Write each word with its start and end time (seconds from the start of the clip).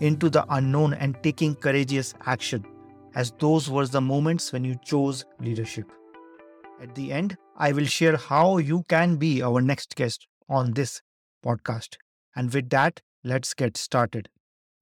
into 0.00 0.28
the 0.28 0.44
unknown 0.50 0.94
and 0.94 1.16
taking 1.22 1.54
courageous 1.54 2.14
action, 2.26 2.64
as 3.14 3.32
those 3.38 3.70
were 3.70 3.86
the 3.86 4.00
moments 4.00 4.52
when 4.52 4.64
you 4.64 4.76
chose 4.84 5.24
leadership. 5.40 5.90
At 6.80 6.94
the 6.94 7.12
end, 7.12 7.36
I 7.56 7.72
will 7.72 7.86
share 7.86 8.16
how 8.16 8.58
you 8.58 8.82
can 8.88 9.16
be 9.16 9.42
our 9.42 9.60
next 9.60 9.94
guest 9.94 10.26
on 10.48 10.72
this 10.72 11.00
podcast. 11.44 11.96
And 12.34 12.52
with 12.52 12.70
that, 12.70 13.00
let's 13.22 13.54
get 13.54 13.76
started. 13.76 14.28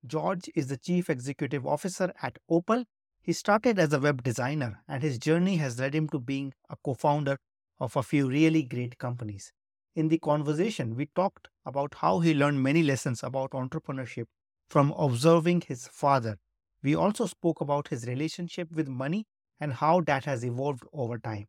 George 0.07 0.51
is 0.55 0.69
the 0.69 0.77
Chief 0.77 1.11
Executive 1.11 1.67
Officer 1.67 2.13
at 2.23 2.39
Opal. 2.49 2.85
He 3.21 3.33
started 3.33 3.79
as 3.79 3.93
a 3.93 4.01
web 4.01 4.23
designer, 4.23 4.83
and 4.89 5.03
his 5.03 5.19
journey 5.19 5.57
has 5.57 5.79
led 5.79 5.95
him 5.95 6.09
to 6.09 6.19
being 6.19 6.55
a 6.71 6.77
co 6.85 6.95
founder 6.95 7.37
of 7.79 7.97
a 7.97 8.03
few 8.03 8.29
really 8.29 8.63
great 8.63 8.99
companies. 8.99 9.53
In 9.95 10.09
the 10.09 10.19
conversation, 10.19 10.97
we 10.97 11.07
talked 11.15 11.49
about 11.67 11.95
how 11.97 12.21
he 12.21 12.35
learned 12.35 12.63
many 12.63 12.83
lessons 12.83 13.23
about 13.23 13.51
entrepreneurship 13.51 14.25
from 14.73 14.91
observing 14.97 15.61
his 15.61 15.87
father. 15.87 16.39
We 16.83 16.95
also 16.97 17.27
spoke 17.27 17.61
about 17.61 17.89
his 17.89 18.07
relationship 18.07 18.73
with 18.73 18.89
money 18.89 19.27
and 19.61 19.71
how 19.71 20.01
that 20.07 20.25
has 20.25 20.47
evolved 20.47 20.85
over 20.95 21.19
time. 21.19 21.45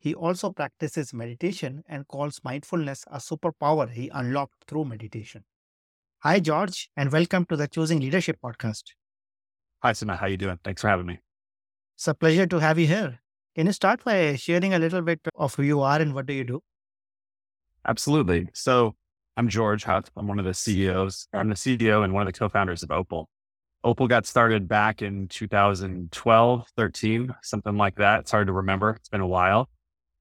He 0.00 0.12
also 0.12 0.50
practices 0.50 1.14
meditation 1.14 1.84
and 1.88 2.08
calls 2.08 2.40
mindfulness 2.42 3.04
a 3.06 3.18
superpower 3.18 3.88
he 3.88 4.08
unlocked 4.08 4.64
through 4.66 4.86
meditation. 4.86 5.44
Hi, 6.24 6.40
George, 6.40 6.90
and 6.96 7.12
welcome 7.12 7.44
to 7.46 7.56
the 7.56 7.68
Choosing 7.68 8.00
Leadership 8.00 8.38
podcast. 8.44 8.82
Hi, 9.84 9.92
Sumit. 9.92 10.18
How 10.18 10.26
are 10.26 10.30
you 10.30 10.36
doing? 10.36 10.58
Thanks 10.64 10.82
for 10.82 10.88
having 10.88 11.06
me. 11.06 11.20
It's 11.96 12.08
a 12.08 12.14
pleasure 12.14 12.48
to 12.48 12.58
have 12.58 12.76
you 12.80 12.88
here. 12.88 13.20
Can 13.54 13.66
you 13.66 13.72
start 13.72 14.02
by 14.02 14.34
sharing 14.34 14.74
a 14.74 14.80
little 14.80 15.02
bit 15.02 15.20
of 15.36 15.54
who 15.54 15.62
you 15.62 15.80
are 15.80 16.00
and 16.00 16.12
what 16.12 16.26
do 16.26 16.32
you 16.32 16.42
do? 16.42 16.60
Absolutely. 17.86 18.48
So 18.52 18.96
I'm 19.36 19.48
George 19.48 19.82
Huff. 19.82 20.04
I'm 20.16 20.28
one 20.28 20.38
of 20.38 20.44
the 20.44 20.54
CEOs. 20.54 21.26
I'm 21.32 21.48
the 21.48 21.56
CEO 21.56 22.04
and 22.04 22.12
one 22.12 22.22
of 22.22 22.32
the 22.32 22.38
co-founders 22.38 22.84
of 22.84 22.92
Opal. 22.92 23.28
Opal 23.82 24.06
got 24.06 24.26
started 24.26 24.68
back 24.68 25.02
in 25.02 25.26
2012, 25.26 26.66
13, 26.76 27.34
something 27.42 27.76
like 27.76 27.96
that. 27.96 28.20
It's 28.20 28.30
hard 28.30 28.46
to 28.46 28.52
remember. 28.52 28.90
It's 28.90 29.08
been 29.08 29.20
a 29.20 29.26
while. 29.26 29.68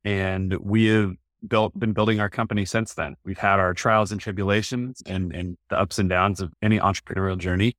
And 0.04 0.58
we 0.60 0.86
have 0.88 1.14
built, 1.48 1.78
been 1.80 1.94
building 1.94 2.20
our 2.20 2.30
company 2.30 2.66
since 2.66 2.96
then. 2.96 3.16
We've 3.24 3.38
had 3.38 3.60
our 3.60 3.76
trials 3.76 4.12
and 4.12 4.20
tribulations 4.20 5.04
and, 5.06 5.32
and 5.34 5.58
the 5.70 5.80
ups 5.80 6.00
and 6.00 6.10
downs 6.10 6.42
of 6.42 6.52
any 6.64 6.80
entrepreneurial 6.80 7.38
journey. 7.38 7.78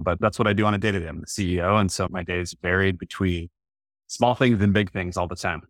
But 0.00 0.18
that's 0.18 0.38
what 0.38 0.48
I 0.48 0.54
do 0.54 0.64
on 0.64 0.72
a 0.72 0.78
day 0.78 0.92
to 0.92 0.98
day. 0.98 1.08
I'm 1.08 1.20
the 1.20 1.26
CEO. 1.26 1.78
And 1.78 1.92
so 1.92 2.08
my 2.10 2.22
days 2.22 2.56
varied 2.62 2.98
between 2.98 3.50
small 4.06 4.34
things 4.34 4.62
and 4.62 4.72
big 4.72 4.90
things 4.90 5.18
all 5.18 5.28
the 5.28 5.36
time. 5.36 5.60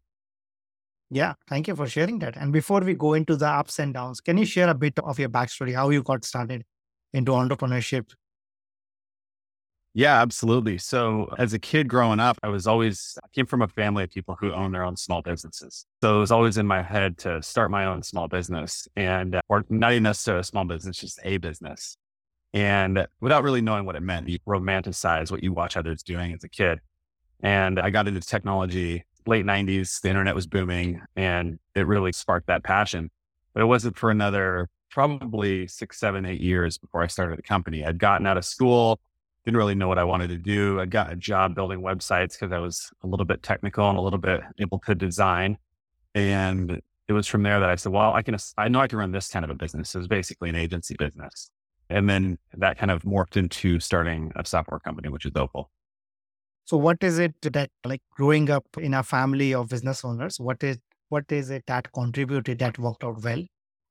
Yeah, 1.11 1.35
thank 1.49 1.67
you 1.67 1.75
for 1.75 1.89
sharing 1.89 2.21
that. 2.21 2.37
And 2.37 2.53
before 2.53 2.81
we 2.81 2.95
go 2.95 3.15
into 3.15 3.35
the 3.35 3.49
ups 3.49 3.81
and 3.81 3.93
downs, 3.93 4.21
can 4.21 4.39
you 4.39 4.45
share 4.45 4.69
a 4.69 4.75
bit 4.75 4.99
of 5.01 5.19
your 5.19 5.29
backstory, 5.29 5.75
how 5.75 5.91
you 5.91 6.03
got 6.03 6.25
started 6.25 6.65
into 7.13 7.33
entrepreneurship? 7.33 8.13
Yeah, 9.93 10.23
absolutely. 10.23 10.79
So 10.79 11.35
as 11.37 11.53
a 11.53 11.59
kid 11.59 11.89
growing 11.89 12.21
up, 12.21 12.39
I 12.45 12.49
was 12.49 12.69
always, 12.69 13.19
I 13.25 13.27
came 13.35 13.47
from 13.47 13.61
a 13.61 13.67
family 13.67 14.05
of 14.05 14.11
people 14.11 14.37
who 14.39 14.53
own 14.53 14.71
their 14.71 14.85
own 14.85 14.97
small 14.97 15.21
businesses. 15.21 15.85
So 16.01 16.19
it 16.19 16.21
was 16.21 16.31
always 16.31 16.59
in 16.59 16.67
my 16.67 16.81
head 16.81 17.19
to 17.19 17.43
start 17.43 17.73
my 17.73 17.87
own 17.87 18.05
small 18.05 18.29
business 18.29 18.87
and, 18.95 19.35
uh, 19.35 19.41
or 19.49 19.65
not 19.69 19.91
even 19.91 20.05
necessarily 20.05 20.43
a 20.43 20.45
small 20.45 20.65
business, 20.65 20.97
just 20.97 21.19
a 21.25 21.39
business. 21.39 21.97
And 22.55 23.05
without 23.21 23.43
really 23.43 23.63
knowing 23.63 23.85
what 23.85 23.97
it 23.97 24.03
meant, 24.03 24.29
you 24.29 24.39
romanticize 24.47 25.33
what 25.33 25.43
you 25.43 25.53
watch 25.53 25.77
others 25.77 26.05
doing 26.05 26.33
as 26.35 26.45
a 26.45 26.49
kid. 26.49 26.79
And 27.43 27.81
I 27.81 27.91
got 27.91 28.07
into 28.07 28.21
technology 28.21 29.05
late 29.27 29.45
90s, 29.45 30.01
the 30.01 30.09
internet 30.09 30.35
was 30.35 30.47
booming 30.47 31.01
and 31.17 31.59
it 31.75 31.87
really 31.87 32.13
sparked 32.13 32.47
that 32.49 32.65
passion. 32.65 33.11
But 33.55 33.63
it 33.63 33.67
wasn't 33.67 33.97
for 33.97 34.11
another 34.11 34.69
probably 34.91 35.67
six, 35.67 35.99
seven, 35.99 36.27
eight 36.27 36.41
years 36.41 36.79
before 36.79 37.03
I 37.03 37.07
started 37.07 37.39
the 37.39 37.43
company. 37.43 37.85
I'd 37.85 37.99
gotten 37.99 38.27
out 38.27 38.37
of 38.37 38.45
school, 38.45 39.01
didn't 39.45 39.57
really 39.57 39.75
know 39.75 39.89
what 39.89 39.99
I 39.99 40.05
wanted 40.05 40.29
to 40.29 40.37
do. 40.37 40.81
I 40.81 40.87
got 40.87 41.13
a 41.13 41.17
job 41.17 41.55
building 41.55 41.81
websites 41.81 42.33
because 42.33 42.53
I 42.53 42.59
was 42.59 42.91
a 43.03 43.07
little 43.07 43.27
bit 43.27 43.43
technical 43.43 43.89
and 43.89 43.99
a 43.99 44.01
little 44.01 44.19
bit 44.19 44.41
able 44.59 44.79
to 44.81 44.95
design. 44.95 45.57
And 46.15 46.81
it 47.09 47.13
was 47.13 47.27
from 47.27 47.43
there 47.43 47.61
that 47.61 47.69
I 47.69 47.77
said, 47.77 47.93
well, 47.93 48.13
I 48.13 48.23
can, 48.23 48.37
I 48.59 48.69
know 48.69 48.81
I 48.81 48.89
can 48.89 48.99
run 48.99 49.13
this 49.13 49.29
kind 49.29 49.45
of 49.45 49.51
a 49.51 49.55
business. 49.55 49.95
It 49.95 49.99
was 49.99 50.09
basically 50.09 50.49
an 50.49 50.57
agency 50.57 50.97
business. 50.99 51.51
And 51.89 52.09
then 52.09 52.39
that 52.57 52.79
kind 52.79 52.91
of 52.91 53.03
morphed 53.03 53.37
into 53.37 53.81
starting 53.81 54.31
a 54.37 54.45
software 54.45 54.79
company, 54.79 55.09
which 55.09 55.27
is 55.27 55.33
Opal. 55.35 55.71
So 56.71 56.77
what 56.77 57.03
is 57.03 57.19
it 57.19 57.35
that 57.43 57.69
like 57.85 58.01
growing 58.13 58.49
up 58.49 58.65
in 58.79 58.95
a 58.95 59.03
family 59.03 59.53
of 59.53 59.71
business 59.71 60.05
owners, 60.05 60.39
what 60.39 60.63
is 60.63 60.79
what 61.09 61.25
is 61.29 61.51
it 61.51 61.65
that 61.67 61.91
contributed 61.93 62.61
that 62.61 62.79
worked 62.79 63.03
out 63.03 63.25
well? 63.25 63.43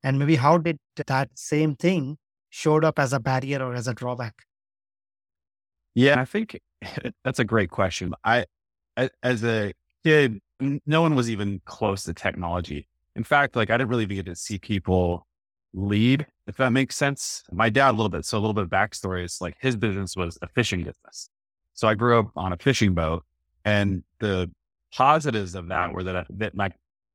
And 0.01 0.17
maybe 0.17 0.38
how 0.38 0.59
did 0.59 0.78
that 1.07 1.29
same 1.35 1.75
thing 1.75 2.17
showed 2.50 2.85
up 2.85 2.97
as 2.97 3.12
a 3.12 3.19
barrier 3.19 3.62
or 3.62 3.73
as 3.73 3.90
a 3.90 3.94
drawback? 3.94 4.45
Yeah, 5.94 6.22
I 6.22 6.23
think 6.23 6.57
that's 7.25 7.40
a 7.40 7.44
great 7.44 7.69
question. 7.69 8.13
I 8.23 8.45
as 8.96 9.44
a 9.44 9.73
kid, 10.06 10.40
no 10.85 11.01
one 11.01 11.16
was 11.16 11.29
even 11.29 11.59
close 11.66 12.06
to 12.06 12.13
technology. 12.13 12.88
In 13.13 13.25
fact, 13.25 13.57
like 13.57 13.72
I 13.72 13.78
didn't 13.78 13.90
really 13.90 14.06
get 14.06 14.25
to 14.28 14.38
see 14.38 14.57
people 14.57 15.28
lead, 15.73 16.28
if 16.47 16.56
that 16.56 16.69
makes 16.69 16.96
sense. 16.96 17.44
My 17.51 17.67
dad, 17.67 17.90
a 17.90 17.97
little 17.97 18.07
bit. 18.07 18.23
So 18.23 18.38
a 18.38 18.40
little 18.40 18.53
bit 18.53 18.63
of 18.63 18.69
backstory 18.69 19.25
is 19.25 19.41
like 19.41 19.57
his 19.59 19.75
business 19.75 20.16
was 20.16 20.38
a 20.41 20.47
fishing 20.47 20.85
business. 20.85 21.29
So 21.79 21.88
I 21.88 21.95
grew 21.95 22.20
up 22.20 22.31
on 22.35 22.52
a 22.52 22.58
fishing 22.58 22.93
boat 22.93 23.23
and 23.64 24.03
the 24.20 24.52
positives 24.93 25.55
of 25.55 25.70
that 25.70 25.93
were 25.93 26.03
that, 26.03 26.28
that 26.31 26.53
my, 26.53 26.72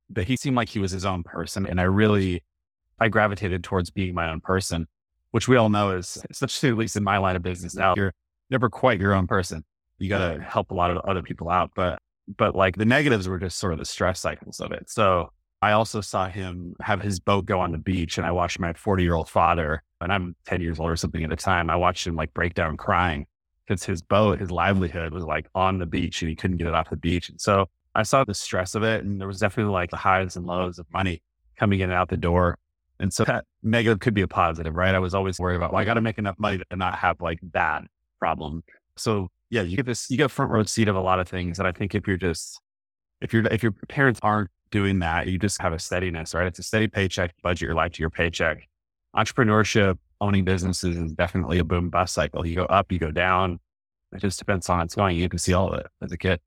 that 0.09 0.27
he 0.27 0.39
seemed 0.39 0.57
like 0.57 0.71
he 0.71 0.79
was 0.79 0.91
his 0.91 1.05
own 1.05 1.23
person. 1.23 1.67
And 1.67 1.79
I 1.79 1.83
really, 1.83 2.43
I 2.99 3.09
gravitated 3.09 3.63
towards 3.63 3.91
being 3.91 4.15
my 4.15 4.31
own 4.31 4.41
person, 4.41 4.87
which 5.33 5.49
we 5.49 5.57
all 5.57 5.69
know 5.69 5.91
is, 5.91 6.17
especially 6.31 6.71
at 6.71 6.79
least 6.79 6.97
in 6.97 7.05
my 7.05 7.19
line 7.19 7.37
of 7.37 7.43
business 7.43 7.75
now, 7.75 7.93
you're 7.95 8.15
never 8.49 8.71
quite 8.71 8.99
your 9.01 9.13
own 9.13 9.27
person. 9.27 9.67
You 9.99 10.09
got 10.09 10.33
to 10.33 10.41
help 10.41 10.71
a 10.71 10.75
lot 10.75 10.91
of 10.91 10.97
other 11.05 11.21
people 11.21 11.51
out. 11.51 11.73
But, 11.77 11.99
but 12.39 12.57
like 12.57 12.77
the 12.77 12.87
negatives 12.87 13.29
were 13.29 13.39
just 13.39 13.59
sort 13.59 13.75
of 13.75 13.79
the 13.79 13.85
stress 13.85 14.19
cycles 14.19 14.61
of 14.61 14.73
it. 14.73 14.89
So 14.89 15.31
I 15.61 15.73
also 15.73 16.01
saw 16.01 16.31
him 16.31 16.75
have 16.81 17.03
his 17.03 17.21
boat 17.21 17.45
go 17.45 17.61
on 17.61 17.71
the 17.71 17.77
beach 17.77 18.17
and 18.17 18.27
I 18.27 18.31
watched 18.31 18.59
my 18.59 18.73
40 18.73 19.03
year 19.03 19.15
old 19.15 19.29
father 19.29 19.83
and 20.01 20.11
I'm 20.11 20.37
10 20.47 20.63
years 20.63 20.81
old 20.81 20.89
or 20.89 20.97
something 20.97 21.23
at 21.23 21.29
the 21.29 21.37
time. 21.37 21.69
I 21.69 21.77
watched 21.77 22.07
him 22.07 22.17
like 22.17 22.33
break 22.33 22.55
down 22.55 22.79
crying 22.79 23.27
because 23.67 23.85
his 23.85 24.03
boat, 24.03 24.41
his 24.41 24.51
livelihood 24.51 25.13
was 25.13 25.25
like 25.25 25.47
on 25.55 25.79
the 25.79 25.87
beach 25.87 26.23
and 26.23 26.29
he 26.29 26.37
couldn't 26.37 26.59
get 26.59 26.67
it 26.67 26.75
off 26.75 26.91
the 26.91 26.97
beach. 26.97 27.29
And 27.29 27.41
so 27.41 27.67
I 27.95 28.03
saw 28.03 28.25
the 28.25 28.35
stress 28.35 28.75
of 28.75 28.83
it. 28.83 29.05
And 29.05 29.21
there 29.21 29.29
was 29.29 29.39
definitely 29.39 29.73
like 29.73 29.91
the 29.91 29.97
highs 29.97 30.37
and 30.37 30.47
lows 30.47 30.79
of 30.79 30.87
money 30.93 31.23
coming 31.57 31.81
in 31.81 31.91
and 31.91 31.99
out 31.99 32.09
the 32.09 32.17
door. 32.17 32.59
And 33.01 33.13
so 33.13 33.25
that 33.25 33.45
negative 33.63 34.01
could 34.01 34.15
be 34.15 34.23
a 34.23 34.29
positive, 34.29 34.75
right? 34.75 34.95
I 34.95 34.99
was 34.99 35.15
always 35.15 35.39
worried 35.41 35.57
about, 35.57 35.73
well, 35.73 35.81
I 35.81 35.85
got 35.85 35.95
to 35.95 36.01
make 36.01 36.19
enough 36.19 36.39
money 36.39 36.59
to 36.59 36.77
not 36.77 36.97
have 36.97 37.21
like 37.21 37.41
that 37.53 37.85
problem. 38.19 38.63
So 38.97 39.29
yeah, 39.51 39.63
you 39.63 39.77
get 39.77 39.87
this, 39.87 40.11
you 40.11 40.17
get 40.17 40.31
front 40.31 40.51
row 40.51 40.63
seat 40.65 40.89
of 40.89 40.97
a 40.97 41.01
lot 41.01 41.21
of 41.21 41.29
things. 41.29 41.59
And 41.59 41.67
I 41.67 41.73
think 41.73 41.95
if 41.95 42.07
you're 42.07 42.17
just, 42.17 42.61
if 43.21 43.33
you're, 43.33 43.47
if 43.47 43.63
your 43.63 43.73
parents 43.89 44.21
aren't 44.23 44.51
doing 44.71 44.99
that, 45.01 45.27
you 45.27 45.39
just 45.39 45.61
have 45.61 45.73
a 45.73 45.79
steadiness, 45.79 46.35
right? 46.35 46.47
It's 46.47 46.59
a 46.59 46.63
steady 46.63 46.89
paycheck, 46.89 47.35
budget 47.43 47.67
your 47.67 47.75
life 47.75 47.93
to 47.93 48.01
your 48.01 48.11
paycheck. 48.11 48.69
Entrepreneurship, 49.17 49.99
owning 50.25 50.45
businesses 50.45 50.97
is 50.97 51.13
definitely 51.13 51.59
a 51.59 51.65
boom 51.65 51.91
bust 51.91 52.15
cycle. 52.15 52.47
You 52.47 52.57
go 52.57 52.65
up, 52.79 52.91
you 52.93 52.99
go 52.99 53.11
down. 53.11 53.61
It 54.13 54.21
just 54.21 54.39
depends 54.39 54.69
on 54.69 54.81
it's 54.81 54.95
going. 54.95 55.17
You 55.17 55.29
can 55.29 55.39
see 55.39 55.53
all 55.55 55.73
of 55.73 55.81
it 55.81 55.87
as 56.03 56.13
a 56.13 56.19
kid. 56.19 56.41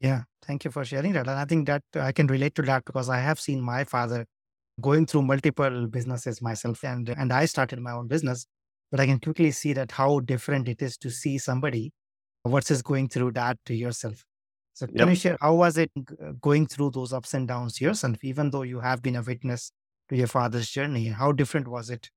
Yeah. 0.00 0.22
Thank 0.46 0.64
you 0.64 0.70
for 0.70 0.84
sharing 0.84 1.12
that. 1.14 1.26
And 1.26 1.38
I 1.38 1.44
think 1.44 1.66
that 1.66 1.82
uh, 1.96 2.00
I 2.00 2.12
can 2.12 2.26
relate 2.26 2.54
to 2.56 2.62
that 2.62 2.84
because 2.84 3.08
I 3.08 3.18
have 3.18 3.40
seen 3.40 3.60
my 3.60 3.84
father 3.84 4.26
going 4.80 5.06
through 5.06 5.22
multiple 5.22 5.86
businesses 5.86 6.42
myself 6.42 6.84
and 6.84 7.08
and 7.08 7.32
I 7.32 7.46
started 7.46 7.80
my 7.80 7.92
own 7.92 8.08
business. 8.08 8.46
But 8.90 9.00
I 9.00 9.06
can 9.06 9.18
quickly 9.18 9.50
see 9.50 9.72
that 9.72 9.92
how 9.92 10.20
different 10.20 10.68
it 10.68 10.82
is 10.82 10.96
to 10.98 11.10
see 11.10 11.38
somebody 11.38 11.92
versus 12.46 12.82
going 12.82 13.08
through 13.08 13.32
that 13.32 13.58
to 13.66 13.74
yourself. 13.74 14.24
So 14.74 14.86
can 14.86 14.96
Yep. 14.98 15.08
you 15.08 15.14
share 15.16 15.36
how 15.40 15.54
was 15.54 15.78
it 15.78 15.90
uh, 15.98 16.32
going 16.40 16.66
through 16.66 16.90
those 16.90 17.12
ups 17.12 17.34
and 17.34 17.48
downs 17.48 17.80
yourself, 17.80 18.22
even 18.22 18.50
though 18.50 18.62
you 18.62 18.80
have 18.80 19.02
been 19.02 19.16
a 19.16 19.22
witness 19.22 19.72
to 20.10 20.16
your 20.16 20.26
father's 20.28 20.68
journey? 20.70 21.06
How 21.08 21.32
different 21.32 21.66
was 21.66 21.90
it? 21.90 22.10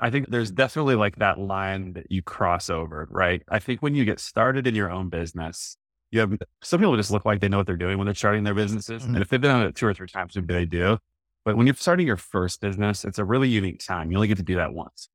I 0.00 0.10
think 0.10 0.30
there's 0.30 0.50
definitely 0.50 0.94
like 0.96 1.16
that 1.16 1.38
line 1.38 1.92
that 1.94 2.10
you 2.10 2.22
cross 2.22 2.70
over, 2.70 3.06
right? 3.10 3.42
I 3.48 3.58
think 3.58 3.82
when 3.82 3.94
you 3.94 4.04
get 4.04 4.20
started 4.20 4.66
in 4.66 4.74
your 4.74 4.90
own 4.90 5.08
business, 5.08 5.76
you 6.10 6.20
have 6.20 6.36
some 6.62 6.80
people 6.80 6.96
just 6.96 7.10
look 7.10 7.24
like 7.24 7.40
they 7.40 7.48
know 7.48 7.58
what 7.58 7.66
they're 7.66 7.76
doing 7.76 7.98
when 7.98 8.06
they're 8.06 8.14
starting 8.14 8.44
their 8.44 8.54
businesses. 8.54 9.02
Mhm. 9.04 9.08
And 9.14 9.18
if 9.18 9.28
they've 9.28 9.40
been 9.40 9.50
done 9.50 9.66
it 9.66 9.76
two 9.76 9.86
or 9.86 9.94
three 9.94 10.08
times, 10.08 10.34
maybe 10.36 10.54
they 10.54 10.66
do. 10.66 10.98
But 11.44 11.56
when 11.56 11.66
you're 11.66 11.76
starting 11.76 12.06
your 12.06 12.16
first 12.16 12.60
business, 12.60 13.04
it's 13.04 13.18
a 13.18 13.24
really 13.24 13.48
unique 13.48 13.80
time. 13.84 14.10
You 14.10 14.18
only 14.18 14.28
get 14.28 14.38
to 14.38 14.42
do 14.42 14.56
that 14.56 14.72
once. 14.74 15.08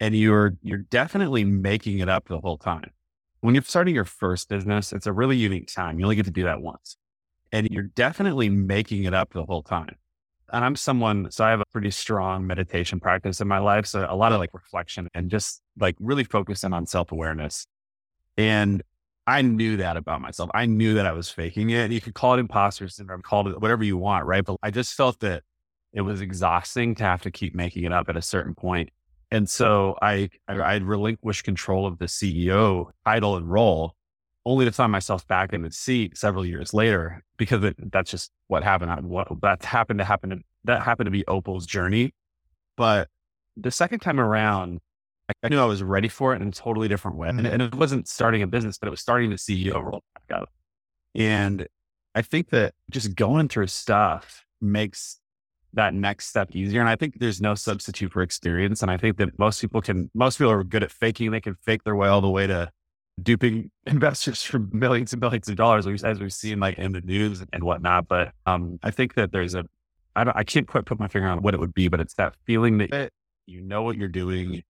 And 0.00 0.14
you're 0.16 0.56
you're 0.62 0.78
definitely 0.78 1.44
making 1.44 2.00
it 2.00 2.08
up 2.08 2.28
the 2.28 2.40
whole 2.40 2.58
time. 2.58 2.90
When 3.40 3.54
you're 3.54 3.64
starting 3.64 3.94
your 3.94 4.04
first 4.04 4.48
business, 4.48 4.92
it's 4.92 5.06
a 5.06 5.12
really 5.12 5.36
unique 5.36 5.72
time. 5.72 5.98
You 5.98 6.04
only 6.06 6.16
get 6.16 6.26
to 6.26 6.30
do 6.30 6.44
that 6.44 6.60
once. 6.62 6.96
And 7.52 7.68
you're 7.70 7.84
definitely 7.84 8.48
making 8.50 9.04
it 9.04 9.14
up 9.14 9.32
the 9.32 9.44
whole 9.44 9.62
time 9.62 9.96
and 10.52 10.64
I'm 10.64 10.76
someone, 10.76 11.30
so 11.30 11.44
I 11.44 11.50
have 11.50 11.60
a 11.60 11.66
pretty 11.72 11.90
strong 11.90 12.46
meditation 12.46 13.00
practice 13.00 13.40
in 13.40 13.48
my 13.48 13.58
life. 13.58 13.86
So 13.86 14.06
a 14.08 14.16
lot 14.16 14.32
of 14.32 14.38
like 14.38 14.54
reflection 14.54 15.08
and 15.14 15.30
just 15.30 15.62
like 15.78 15.96
really 15.98 16.24
focusing 16.24 16.72
on 16.72 16.86
self 16.86 17.12
awareness. 17.12 17.66
And 18.36 18.82
I 19.26 19.42
knew 19.42 19.78
that 19.78 19.96
about 19.96 20.20
myself. 20.20 20.50
I 20.54 20.66
knew 20.66 20.94
that 20.94 21.06
I 21.06 21.12
was 21.12 21.28
faking 21.28 21.70
it. 21.70 21.90
You 21.90 22.00
could 22.00 22.14
call 22.14 22.34
it 22.34 22.38
imposter 22.38 22.88
syndrome, 22.88 23.22
call 23.22 23.48
it 23.48 23.60
whatever 23.60 23.82
you 23.82 23.96
want, 23.96 24.24
right? 24.26 24.44
But 24.44 24.56
I 24.62 24.70
just 24.70 24.94
felt 24.94 25.18
that 25.20 25.42
it 25.92 26.02
was 26.02 26.20
exhausting 26.20 26.94
to 26.96 27.04
have 27.04 27.22
to 27.22 27.30
keep 27.30 27.54
making 27.54 27.84
it 27.84 27.92
up 27.92 28.08
at 28.08 28.16
a 28.16 28.22
certain 28.22 28.54
point. 28.54 28.90
And 29.32 29.50
so 29.50 29.96
I, 30.00 30.30
I, 30.46 30.54
I 30.54 30.76
relinquished 30.76 31.42
control 31.42 31.86
of 31.86 31.98
the 31.98 32.04
CEO 32.04 32.90
title 33.04 33.36
and 33.36 33.50
role 33.50 33.96
only 34.46 34.64
to 34.64 34.72
find 34.72 34.90
myself 34.92 35.26
back 35.26 35.52
in 35.52 35.60
the 35.62 35.70
seat 35.72 36.16
several 36.16 36.46
years 36.46 36.72
later 36.72 37.22
because 37.36 37.62
it, 37.64 37.76
that's 37.92 38.10
just 38.10 38.30
what 38.46 38.62
happened. 38.62 38.90
I- 38.92 39.00
What 39.00 39.28
that 39.42 39.64
happened 39.64 39.98
to 39.98 40.04
happen. 40.04 40.30
To, 40.30 40.38
that 40.64 40.82
happened 40.82 41.06
to 41.06 41.10
be 41.10 41.24
Opal's 41.24 41.66
journey. 41.66 42.12
But 42.76 43.08
the 43.56 43.70
second 43.70 43.98
time 44.00 44.20
around, 44.20 44.80
I, 45.42 45.48
knew 45.48 45.58
I 45.58 45.64
was 45.64 45.82
ready 45.82 46.08
for 46.08 46.32
it 46.32 46.40
in 46.40 46.48
a 46.48 46.52
totally 46.52 46.86
different 46.88 47.16
way. 47.18 47.28
And, 47.28 47.40
Mhm. 47.40 47.52
and 47.52 47.62
it 47.62 47.74
wasn't 47.74 48.06
starting 48.08 48.40
a 48.42 48.46
business, 48.46 48.78
but 48.78 48.86
it 48.86 48.90
was 48.90 49.00
starting 49.00 49.30
the 49.30 49.36
CEO 49.36 49.82
role 49.82 50.02
back 50.14 50.40
up. 50.42 50.48
And 51.14 51.66
I 52.14 52.22
think 52.22 52.50
that 52.50 52.74
just 52.90 53.14
going 53.16 53.48
through 53.48 53.66
stuff 53.66 54.44
makes 54.60 55.20
that 55.72 55.92
next 55.92 56.26
step 56.28 56.54
easier. 56.54 56.80
And 56.80 56.88
I 56.88 56.96
think 56.96 57.18
there's 57.18 57.40
no 57.40 57.54
substitute 57.56 58.12
for 58.12 58.22
experience. 58.22 58.80
And 58.80 58.90
I 58.90 58.96
think 58.96 59.16
that 59.18 59.38
most 59.38 59.60
people 59.60 59.82
can, 59.82 60.10
most 60.14 60.38
people 60.38 60.52
are 60.52 60.64
good 60.64 60.82
at 60.82 60.90
faking. 60.92 61.32
They 61.32 61.40
can 61.40 61.56
fake 61.62 61.82
their 61.84 61.96
way 61.96 62.08
all 62.08 62.20
the 62.20 62.30
way 62.30 62.46
to 62.46 62.70
duping 63.22 63.70
investors 63.86 64.42
for 64.42 64.58
millions 64.58 65.12
and 65.12 65.20
millions 65.20 65.48
of 65.48 65.56
dollars, 65.56 65.86
as 66.04 66.20
we've 66.20 66.32
seen 66.32 66.60
like 66.60 66.78
in 66.78 66.92
the 66.92 67.00
news 67.00 67.44
and 67.52 67.64
whatnot. 67.64 68.08
But 68.08 68.32
um, 68.46 68.78
I 68.82 68.90
think 68.90 69.14
that 69.14 69.32
there's 69.32 69.54
a, 69.54 69.64
I 70.14 70.24
don't, 70.24 70.36
I 70.36 70.44
can't 70.44 70.66
quite 70.66 70.84
put 70.86 70.98
my 70.98 71.08
finger 71.08 71.28
on 71.28 71.42
what 71.42 71.54
it 71.54 71.60
would 71.60 71.74
be, 71.74 71.88
but 71.88 72.00
it's 72.00 72.14
that 72.14 72.34
feeling 72.44 72.78
that 72.78 73.10
you 73.46 73.60
know 73.62 73.82
what 73.82 73.96
you're 73.96 74.08
doing. 74.08 74.62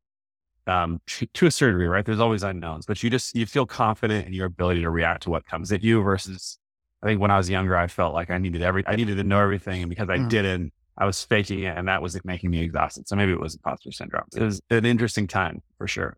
Um, 0.69 1.01
to, 1.07 1.47
a 1.47 1.51
certain 1.53 1.75
degree, 1.77 1.87
right? 1.87 2.05
There's 2.05 2.19
always 2.19 2.43
unknowns, 2.43 2.87
but 2.87 3.01
you 3.01 3.09
just 3.09 3.37
you 3.37 3.47
feel 3.47 3.67
confident 3.67 4.27
in 4.27 4.33
your 4.33 4.47
ability 4.47 4.83
to 4.83 4.91
react 4.91 5.23
to 5.23 5.31
what 5.31 5.47
comes 5.47 5.71
at 5.71 5.81
you. 5.85 6.03
Versus, 6.03 6.59
I 7.03 7.07
think 7.07 7.21
when 7.21 7.31
I 7.31 7.37
was 7.37 7.49
younger, 7.49 7.77
I 7.77 7.87
felt 7.87 8.15
like 8.15 8.31
I 8.31 8.39
needed 8.39 8.63
every, 8.63 8.83
I 8.85 8.97
needed 8.97 9.17
to 9.19 9.23
know 9.23 9.41
everything, 9.41 9.83
and 9.83 9.89
because 9.89 10.09
I 10.11 10.19
Mhm. 10.19 10.29
didn't, 10.29 10.73
I 10.99 11.07
was 11.07 11.23
faking 11.23 11.61
it, 11.61 11.77
and 11.79 11.87
that 11.87 12.03
was 12.03 12.19
making 12.25 12.51
me 12.51 12.63
exhausted. 12.63 13.07
So 13.07 13.15
maybe 13.15 13.31
it 13.31 13.39
was 13.39 13.55
imposter 13.55 13.93
syndrome. 13.93 14.25
It 14.35 14.43
was 14.43 14.61
an 14.71 14.85
interesting 14.85 15.29
time 15.29 15.63
for 15.79 15.87
sure, 15.87 16.17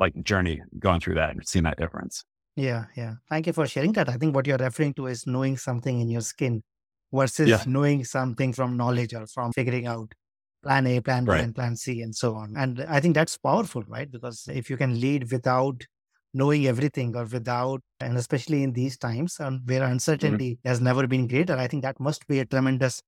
like 0.00 0.14
journey 0.24 0.62
going 0.78 1.00
through 1.00 1.14
that 1.14 1.30
and 1.30 1.46
seeing 1.46 1.64
that 1.64 1.76
difference. 1.78 2.24
Yeah, 2.56 2.86
yeah. 2.96 3.14
Thank 3.28 3.46
you 3.46 3.52
for 3.52 3.66
sharing 3.66 3.92
that. 3.92 4.08
I 4.08 4.16
think 4.16 4.34
what 4.34 4.46
you're 4.46 4.58
referring 4.58 4.94
to 4.94 5.06
is 5.06 5.26
knowing 5.26 5.56
something 5.56 6.00
in 6.00 6.08
your 6.08 6.20
skin 6.22 6.62
versus 7.12 7.48
Yeah. 7.48 7.62
knowing 7.66 8.04
something 8.04 8.52
from 8.52 8.76
knowledge 8.76 9.14
or 9.14 9.26
from 9.26 9.52
figuring 9.52 9.86
out 9.86 10.12
plan 10.62 10.86
A, 10.86 11.00
plan 11.00 11.24
B, 11.24 11.30
Right. 11.30 11.44
and 11.44 11.54
plan 11.54 11.76
C, 11.76 12.02
and 12.02 12.14
so 12.14 12.34
on. 12.34 12.56
And 12.56 12.80
I 12.82 13.00
think 13.00 13.14
that's 13.14 13.36
powerful, 13.38 13.82
right? 13.86 14.10
Because 14.10 14.46
if 14.48 14.68
you 14.68 14.76
can 14.76 15.00
lead 15.00 15.30
without 15.30 15.84
knowing 16.34 16.66
everything 16.66 17.16
or 17.16 17.24
without, 17.24 17.80
and 18.00 18.16
especially 18.16 18.62
in 18.62 18.72
these 18.72 18.96
times 18.98 19.40
um, 19.40 19.62
where 19.64 19.82
uncertainty 19.84 20.58
has 20.64 20.80
never 20.80 21.06
been 21.06 21.26
greater, 21.26 21.56
I 21.56 21.66
think 21.66 21.82
that 21.82 21.98
must 21.98 22.26
be 22.26 22.40
a 22.40 22.44
tremendous 22.44 23.00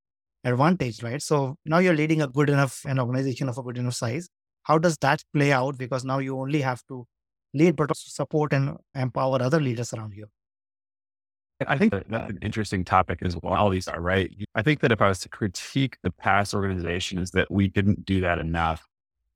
advantage, 0.44 1.02
right? 1.02 1.22
So 1.22 1.56
now 1.64 1.78
you're 1.78 1.94
leading 1.94 2.22
a 2.22 2.26
good 2.28 2.48
enough, 2.48 2.84
an 2.84 2.98
organization 2.98 3.48
of 3.48 3.58
a 3.58 3.62
good 3.62 3.78
enough 3.78 3.94
size. 3.94 4.28
How 4.64 4.78
does 4.78 4.96
that 4.98 5.22
play 5.34 5.52
out? 5.52 5.78
Because 5.78 6.04
now 6.04 6.18
you 6.18 6.38
only 6.38 6.60
have 6.60 6.82
to 6.88 7.06
lead, 7.54 7.76
but 7.76 7.90
also 7.90 8.08
support 8.08 8.52
and 8.52 8.76
empower 8.94 9.42
other 9.42 9.60
leaders 9.60 9.92
around 9.92 10.14
you. 10.14 10.26
I 11.66 11.78
think 11.78 11.92
that's 11.92 12.30
an 12.30 12.38
interesting 12.42 12.84
topic 12.84 13.20
as 13.22 13.36
well. 13.40 13.54
All 13.54 13.70
these 13.70 13.88
are 13.88 14.00
right. 14.00 14.30
I 14.54 14.62
think 14.62 14.80
that 14.80 14.92
if 14.92 15.00
I 15.00 15.08
was 15.08 15.20
to 15.20 15.28
critique 15.28 15.96
the 16.02 16.10
past 16.10 16.54
organization, 16.54 17.18
is 17.18 17.30
that 17.32 17.50
we 17.50 17.68
didn't 17.68 18.04
do 18.04 18.20
that 18.22 18.38
enough, 18.38 18.88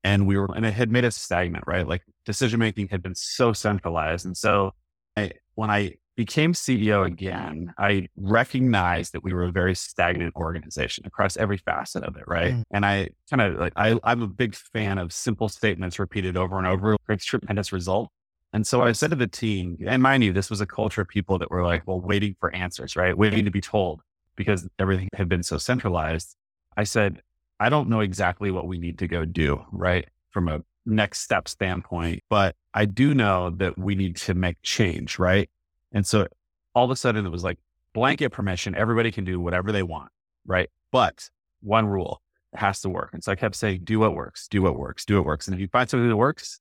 and 0.03 0.27
we 0.27 0.37
were, 0.37 0.49
and 0.55 0.65
it 0.65 0.73
had 0.73 0.91
made 0.91 1.05
us 1.05 1.15
stagnant, 1.15 1.63
right? 1.67 1.87
Like 1.87 2.03
decision 2.25 2.59
making 2.59 2.89
had 2.89 3.01
been 3.01 3.15
so 3.15 3.53
centralized, 3.53 4.25
and 4.25 4.35
so 4.35 4.73
I, 5.15 5.31
when 5.55 5.69
I 5.69 5.95
became 6.17 6.53
CEO 6.53 7.05
again, 7.05 7.73
I 7.77 8.09
recognized 8.17 9.13
that 9.13 9.23
we 9.23 9.33
were 9.33 9.43
a 9.43 9.51
very 9.51 9.75
stagnant 9.75 10.35
organization 10.35 11.05
across 11.05 11.37
every 11.37 11.57
facet 11.57 12.03
of 12.03 12.17
it, 12.17 12.23
right? 12.27 12.55
Mm. 12.55 12.63
And 12.71 12.85
I 12.85 13.09
kind 13.29 13.41
of 13.41 13.59
like 13.59 13.73
I, 13.75 13.97
I'm 14.03 14.23
a 14.23 14.27
big 14.27 14.55
fan 14.55 14.97
of 14.97 15.13
simple 15.13 15.47
statements 15.47 15.99
repeated 15.99 16.35
over 16.35 16.57
and 16.57 16.65
over 16.65 16.97
creates 17.05 17.23
tremendous 17.23 17.71
result. 17.71 18.09
And 18.51 18.65
so 18.65 18.81
I 18.81 18.93
said 18.93 19.11
to 19.11 19.15
the 19.15 19.27
team, 19.27 19.77
and 19.85 20.01
mind 20.01 20.23
you, 20.23 20.33
this 20.33 20.49
was 20.49 20.59
a 20.59 20.65
culture 20.65 21.01
of 21.01 21.07
people 21.07 21.37
that 21.37 21.51
were 21.51 21.63
like, 21.63 21.83
well, 21.85 22.01
waiting 22.01 22.35
for 22.39 22.53
answers, 22.53 22.95
right? 22.95 23.15
Waiting 23.15 23.45
to 23.45 23.51
be 23.51 23.61
told 23.61 24.01
because 24.35 24.67
everything 24.79 25.09
had 25.13 25.29
been 25.29 25.43
so 25.43 25.59
centralized. 25.59 26.35
I 26.75 26.83
said, 26.83 27.21
I 27.59 27.69
don't 27.69 27.89
know 27.89 27.99
exactly 27.99 28.49
what 28.49 28.65
we 28.65 28.79
need 28.79 28.97
to 28.99 29.07
go 29.07 29.23
do, 29.23 29.63
right? 29.71 30.07
From 30.31 30.47
a 30.47 30.63
next 30.85 31.19
step 31.19 31.47
standpoint, 31.47 32.23
but 32.29 32.55
I 32.73 32.85
do 32.85 33.13
know 33.13 33.51
that 33.51 33.77
we 33.77 33.93
need 33.93 34.15
to 34.17 34.33
make 34.33 34.57
change, 34.63 35.19
right? 35.19 35.49
And 35.91 36.05
so 36.05 36.27
all 36.73 36.85
of 36.85 36.91
a 36.91 36.95
sudden 36.95 37.25
it 37.25 37.29
was 37.29 37.43
like 37.43 37.59
blanket 37.93 38.29
permission. 38.31 38.75
Everybody 38.75 39.11
can 39.11 39.23
do 39.23 39.39
whatever 39.39 39.71
they 39.71 39.83
want, 39.83 40.11
right? 40.45 40.69
But 40.91 41.29
one 41.61 41.87
rule, 41.87 42.21
has 42.53 42.81
to 42.81 42.89
work. 42.89 43.09
And 43.13 43.23
so 43.23 43.31
I 43.31 43.35
kept 43.35 43.55
saying, 43.55 43.81
do 43.83 43.99
what 43.99 44.15
works, 44.15 44.47
do 44.47 44.61
what 44.61 44.77
works, 44.77 45.05
do 45.05 45.15
what 45.17 45.25
works. 45.25 45.47
And 45.47 45.53
if 45.53 45.59
you 45.59 45.67
find 45.67 45.89
something 45.89 46.07
that 46.07 46.15
works, 46.15 46.59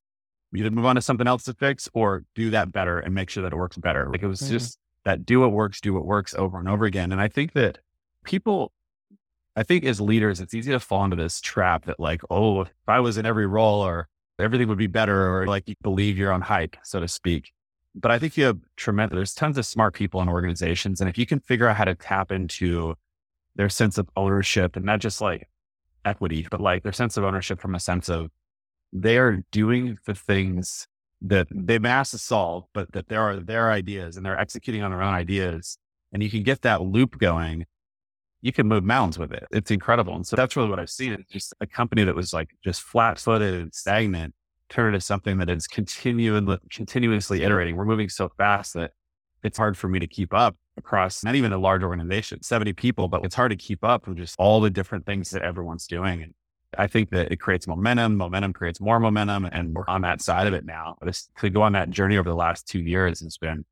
you 0.53 0.61
either 0.61 0.71
move 0.71 0.85
on 0.85 0.97
to 0.97 1.01
something 1.03 1.27
else 1.27 1.45
to 1.45 1.55
fix 1.55 1.89
or 1.95 2.25
do 2.35 2.51
that 2.51 2.73
better 2.73 2.99
and 2.99 3.15
make 3.15 3.31
sure 3.31 3.43
that 3.43 3.53
it 3.53 3.57
works 3.57 3.77
better. 3.77 4.09
Like 4.11 4.23
it 4.23 4.27
was 4.27 4.41
Mhm. 4.41 4.51
just 4.51 4.79
that 5.05 5.25
do 5.25 5.41
what 5.41 5.53
works, 5.53 5.81
do 5.81 5.95
what 5.95 6.05
works 6.05 6.35
over 6.35 6.59
and 6.59 6.69
over 6.69 6.85
again. 6.85 7.13
And 7.13 7.21
I 7.21 7.29
think 7.29 7.53
that 7.53 7.79
people, 8.25 8.73
I 9.55 9.63
think 9.63 9.85
as 9.85 10.01
leaders, 10.01 10.41
it's 10.41 10.55
easy 10.55 10.73
to 10.73 10.81
fall 10.81 11.05
into 11.05 11.17
this 11.17 11.41
trap 11.41 11.85
that 11.87 12.01
like, 12.01 12.21
oh, 12.31 12.63
if 12.63 12.73
I 12.89 13.01
was 13.01 13.17
in 13.17 13.25
every 13.27 13.47
role 13.47 13.81
or 13.81 14.09
everything 14.39 14.69
would 14.69 14.79
be 14.79 14.87
better 14.89 15.35
or 15.35 15.47
like 15.47 15.69
you 15.69 15.75
believe 15.83 16.19
your 16.19 16.33
own 16.33 16.43
hype, 16.43 16.77
so 16.83 17.01
to 17.01 17.09
speak. 17.09 17.53
But 17.99 18.11
I 18.11 18.19
think 18.19 18.37
you 18.37 18.45
have 18.45 18.59
tremendous, 18.77 19.17
there's 19.17 19.35
tons 19.35 19.57
of 19.57 19.65
smart 19.65 19.95
people 19.95 20.21
in 20.21 20.29
organizations. 20.29 21.01
And 21.01 21.09
if 21.09 21.17
you 21.17 21.25
can 21.25 21.41
figure 21.41 21.67
out 21.67 21.77
how 21.77 21.85
to 21.85 21.95
tap 21.95 22.31
into 22.31 22.95
their 23.57 23.71
sense 23.71 23.97
of 23.97 24.09
ownership 24.17 24.77
and 24.77 24.85
not 24.85 25.01
just 25.01 25.21
like 25.21 25.49
equity, 26.05 26.47
but 26.51 26.61
like 26.61 26.83
their 26.83 26.93
sense 26.93 27.17
of 27.17 27.25
ownership 27.25 27.59
from 27.59 27.75
a 27.75 27.81
sense 27.81 28.09
of 28.11 28.31
they 28.93 29.17
are 29.17 29.43
doing 29.51 29.99
the 30.05 30.15
things 30.15 30.87
that 31.23 31.49
they've 31.51 31.85
asked 31.85 32.13
to 32.13 32.19
solve, 32.19 32.65
but 32.75 32.93
that 32.93 33.09
there 33.09 33.23
are 33.23 33.37
their 33.37 33.71
ideas 33.71 34.17
and 34.17 34.25
they're 34.25 34.39
executing 34.39 34.83
on 34.83 34.91
their 34.91 35.03
own 35.03 35.15
ideas. 35.15 35.79
And 36.13 36.23
you 36.23 36.31
can 36.31 36.43
get 36.43 36.63
that 36.63 36.83
loop 36.83 37.19
going. 37.19 37.65
You 38.43 38.53
can 38.53 38.69
move 38.69 38.85
mountains 38.85 39.19
with 39.19 39.33
it. 39.33 39.45
It's 39.51 39.71
incredible. 39.71 40.15
And 40.15 40.27
so 40.27 40.37
that's 40.37 40.55
really 40.55 40.69
what 40.69 40.79
I've 40.79 40.91
seen 40.91 41.15
is 41.15 41.25
just 41.31 41.55
a 41.61 41.67
company 41.67 42.05
that 42.05 42.15
was 42.15 42.33
like 42.33 42.51
just 42.63 42.83
flat 42.83 43.19
footed 43.19 43.55
and 43.55 43.75
stagnant 43.75 44.35
turn 44.69 44.87
it 44.87 44.89
into 44.89 45.01
something 45.01 45.39
that 45.39 45.51
is 45.51 45.67
continually, 45.67 46.59
continuously 46.71 47.43
iterating. 47.43 47.77
We're 47.77 47.85
moving 47.85 48.09
so 48.09 48.29
fast 48.37 48.75
that 48.75 48.93
it's 49.43 49.59
hard 49.59 49.77
for 49.77 49.89
me 49.89 49.99
to 49.99 50.07
keep 50.07 50.35
up 50.35 50.57
across 50.77 51.25
not 51.25 51.35
even 51.35 51.53
a 51.53 51.59
large 51.59 51.83
organization, 51.83 52.43
70 52.43 52.73
people, 52.75 53.09
but 53.09 53.25
it's 53.25 53.35
hard 53.35 53.51
to 53.51 53.57
keep 53.57 53.85
up 53.85 54.07
with 54.07 54.19
just 54.19 54.35
all 54.39 54.61
the 54.61 54.71
different 54.71 55.07
things 55.07 55.31
that 55.31 55.43
everyone's 55.43 55.87
doing. 55.87 56.23
And 56.23 56.35
I 56.77 56.87
think 56.87 57.11
that 57.11 57.33
it 57.33 57.37
creates 57.37 57.67
momentum. 57.67 58.17
Momentum 58.17 58.53
creates 58.53 58.81
more 58.81 59.01
momentum. 59.01 59.47
And 59.47 59.75
we're 59.75 59.89
on 59.89 60.03
that 60.03 60.21
side 60.21 60.47
of 60.47 60.55
it 60.55 60.65
now. 60.65 60.97
But 61.01 61.19
to 61.39 61.51
go 61.51 61.63
on 61.63 61.73
that 61.73 61.91
journey 61.91 62.19
over 62.19 62.29
the 62.29 62.37
last 62.37 62.67
two 62.67 62.81
years 62.81 63.21
has 63.21 63.39
been, 63.39 63.65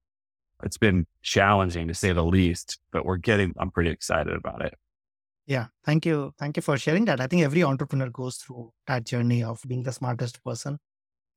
it's 0.63 0.79
been 0.79 1.07
challenging 1.23 1.89
to 1.89 1.95
say 1.95 2.13
the 2.13 2.25
least, 2.25 2.79
but 2.93 3.05
we're 3.05 3.17
getting, 3.17 3.53
I'm 3.59 3.71
pretty 3.71 3.91
excited 3.91 4.35
about 4.35 4.65
it. 4.65 4.75
Yeah. 5.47 5.67
Thank 5.85 6.07
you. 6.07 6.33
Thank 6.39 6.57
you 6.57 6.63
for 6.63 6.79
sharing 6.79 7.05
that. 7.07 7.21
I 7.21 7.27
think 7.27 7.43
every 7.43 7.63
entrepreneur 7.63 8.09
goes 8.09 8.37
through 8.37 8.73
that 8.87 9.05
journey 9.05 9.43
of 9.43 9.61
being 9.67 9.83
the 9.83 9.93
smartest 9.93 10.43
person 10.43 10.79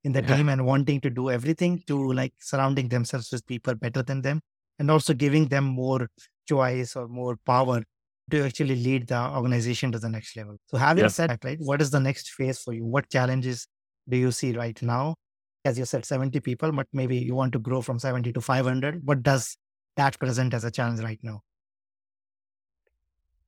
in 0.04 0.12
the 0.12 0.22
yeah. 0.22 0.36
team 0.36 0.48
and 0.48 0.64
wanting 0.64 1.00
to 1.02 1.10
do 1.10 1.30
everything 1.30 1.82
to 1.86 2.12
like 2.12 2.32
surrounding 2.38 2.88
themselves 2.88 3.30
with 3.30 3.46
people 3.46 3.74
better 3.74 4.02
than 4.02 4.22
them 4.22 4.40
and 4.78 4.90
also 4.90 5.12
giving 5.12 5.48
them 5.48 5.64
more 5.64 6.08
choice 6.48 6.96
or 6.96 7.08
more 7.08 7.36
power 7.44 7.82
to 8.30 8.44
actually 8.44 8.76
lead 8.76 9.08
the 9.08 9.20
organization 9.30 9.90
to 9.92 9.98
the 9.98 10.08
next 10.08 10.36
level. 10.36 10.56
So 10.66 10.78
having 10.78 11.04
yes. 11.04 11.16
said 11.16 11.30
that, 11.30 11.44
right, 11.44 11.58
what 11.60 11.82
is 11.82 11.90
the 11.90 12.00
next 12.00 12.30
phase 12.30 12.58
for 12.60 12.72
you? 12.72 12.84
What 12.84 13.08
challenges 13.10 13.66
do 14.08 14.16
you 14.16 14.30
see 14.30 14.52
right 14.52 14.80
now? 14.82 15.16
As 15.64 15.78
you 15.78 15.84
said, 15.84 16.04
70 16.04 16.40
people, 16.40 16.72
but 16.72 16.86
maybe 16.92 17.16
you 17.16 17.34
want 17.34 17.52
to 17.52 17.58
grow 17.58 17.82
from 17.82 17.98
70 17.98 18.32
to 18.32 18.40
500. 18.40 19.00
What 19.04 19.22
does 19.22 19.56
that 19.96 20.18
present 20.18 20.54
as 20.54 20.64
a 20.64 20.70
challenge 20.70 21.00
right 21.00 21.18
now? 21.22 21.40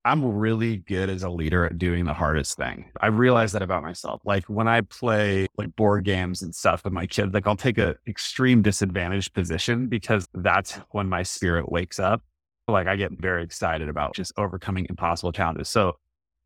I'm 0.05 0.25
really 0.25 0.79
good 0.79 1.11
as 1.11 1.23
a 1.23 1.29
leader 1.29 1.67
at 1.67 1.77
doing 1.77 2.07
the 2.07 2.15
hardest 2.15 2.57
thing. 2.57 2.91
I 3.03 3.09
realize 3.09 3.53
that 3.53 3.61
about 3.61 3.83
myself. 3.83 4.23
Like 4.25 4.45
when 4.45 4.67
I 4.67 4.81
play 4.81 5.47
like 5.59 5.77
board 5.77 6.05
games 6.05 6.41
and 6.41 6.55
stuff 6.55 6.85
with 6.85 6.93
my 6.93 7.07
kids, 7.07 7.35
like 7.35 7.47
I'll 7.47 7.57
take 7.57 7.77
a 7.77 7.97
extreme 8.07 8.63
disadvantaged 8.63 9.35
position 9.35 9.89
because 9.89 10.27
that's 10.33 10.77
when 10.93 11.09
my 11.09 11.23
spirit 11.23 11.71
wakes 11.71 11.99
up. 11.99 12.23
Like 12.67 12.87
I 12.87 12.97
get 12.97 13.13
very 13.13 13.43
excited 13.43 13.91
about 13.91 14.15
just 14.15 14.33
overcoming 14.39 14.87
impossible 14.89 15.33
challenges. 15.33 15.69
So 15.69 15.97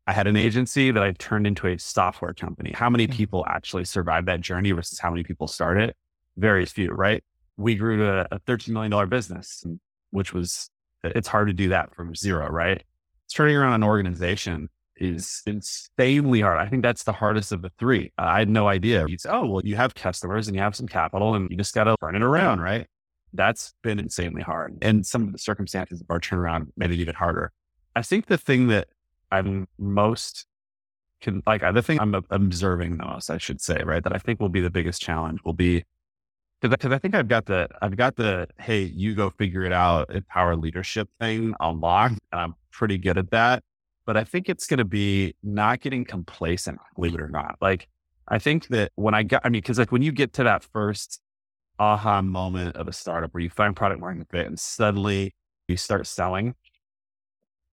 I 0.05 0.11
had 0.11 0.27
an 0.27 0.35
agency 0.35 0.91
that 0.91 1.01
I 1.01 1.13
turned 1.13 1.47
into 1.47 1.67
a 1.67 1.79
software 1.79 2.33
company. 2.33 2.73
How 2.75 2.89
many 2.89 3.07
mm-hmm. 3.07 3.15
people 3.15 3.45
actually 3.47 3.85
survived 3.85 4.27
that 4.27 4.41
journey 4.41 4.71
versus 4.71 4.99
how 4.99 5.11
many 5.11 5.23
people 5.23 5.47
started? 5.47 5.95
Very 6.35 6.65
few, 6.65 6.89
right? 6.89 7.23
We 7.55 7.75
grew 7.75 7.97
to 7.97 8.27
a 8.31 8.39
$13 8.41 8.69
million 8.69 9.09
business, 9.09 9.63
which 10.11 10.33
was, 10.33 10.69
it's 11.03 11.27
hard 11.27 11.47
to 11.47 11.53
do 11.53 11.69
that 11.69 11.95
from 11.95 12.15
zero, 12.15 12.49
right? 12.49 12.83
Turning 13.33 13.55
around 13.55 13.73
an 13.73 13.83
organization 13.83 14.69
is 14.97 15.41
insanely 15.45 16.41
hard. 16.41 16.57
I 16.57 16.67
think 16.67 16.83
that's 16.83 17.03
the 17.03 17.11
hardest 17.11 17.51
of 17.51 17.61
the 17.61 17.71
three. 17.77 18.11
I 18.17 18.39
had 18.39 18.49
no 18.49 18.67
idea. 18.67 19.05
You'd 19.07 19.21
say, 19.21 19.29
oh, 19.29 19.45
well, 19.45 19.61
you 19.63 19.75
have 19.75 19.93
customers 19.95 20.47
and 20.47 20.55
you 20.55 20.61
have 20.61 20.75
some 20.75 20.87
capital 20.87 21.35
and 21.35 21.49
you 21.49 21.57
just 21.57 21.73
got 21.73 21.85
to 21.85 21.95
turn 22.01 22.15
it 22.15 22.21
around, 22.21 22.61
right? 22.61 22.87
That's 23.33 23.73
been 23.83 23.99
insanely 23.99 24.41
hard. 24.41 24.77
And 24.81 25.05
some 25.05 25.23
of 25.23 25.33
the 25.33 25.37
circumstances 25.37 26.01
of 26.01 26.07
our 26.09 26.19
turnaround 26.19 26.67
made 26.77 26.91
it 26.91 26.99
even 26.99 27.15
harder. 27.15 27.51
I 27.95 28.01
think 28.01 28.27
the 28.27 28.37
thing 28.37 28.67
that 28.67 28.87
I'm 29.31 29.67
most 29.77 30.45
can 31.21 31.41
like 31.45 31.61
the 31.61 31.81
thing 31.81 31.99
I'm 31.99 32.15
observing 32.29 32.97
the 32.97 33.05
most, 33.05 33.29
I 33.29 33.37
should 33.37 33.61
say, 33.61 33.81
right, 33.83 34.03
that 34.03 34.13
I 34.13 34.19
think 34.19 34.39
will 34.39 34.49
be 34.49 34.61
the 34.61 34.69
biggest 34.69 35.01
challenge 35.01 35.39
will 35.43 35.53
be 35.53 35.83
because 36.61 36.91
I 36.91 36.97
think 36.97 37.15
I've 37.15 37.27
got 37.27 37.45
the 37.45 37.67
I've 37.81 37.95
got 37.95 38.15
the 38.15 38.47
hey 38.59 38.83
you 38.83 39.15
go 39.15 39.29
figure 39.29 39.63
it 39.63 39.73
out 39.73 40.13
empower 40.13 40.55
leadership 40.55 41.09
thing 41.19 41.53
unlocked 41.59 42.19
and 42.31 42.41
I'm 42.41 42.55
pretty 42.75 42.97
good 42.97 43.17
at 43.17 43.31
that 43.31 43.63
but 44.05 44.17
I 44.17 44.23
think 44.23 44.49
it's 44.49 44.67
going 44.67 44.77
to 44.77 44.85
be 44.85 45.35
not 45.41 45.81
getting 45.81 46.05
complacent 46.05 46.79
believe 46.95 47.15
it 47.15 47.21
or 47.21 47.29
not 47.29 47.57
like 47.61 47.87
I 48.27 48.39
think 48.39 48.67
that 48.67 48.91
when 48.95 49.13
I 49.13 49.23
got 49.23 49.41
I 49.45 49.49
mean 49.49 49.61
because 49.61 49.79
like 49.79 49.91
when 49.91 50.01
you 50.01 50.11
get 50.11 50.33
to 50.33 50.43
that 50.43 50.63
first 50.63 51.21
aha 51.79 52.21
moment 52.21 52.75
of 52.75 52.87
a 52.87 52.93
startup 52.93 53.33
where 53.33 53.41
you 53.41 53.49
find 53.49 53.75
product 53.75 54.01
market 54.01 54.27
fit 54.29 54.47
and 54.47 54.59
suddenly 54.59 55.33
you 55.67 55.77
start 55.77 56.07
selling 56.07 56.55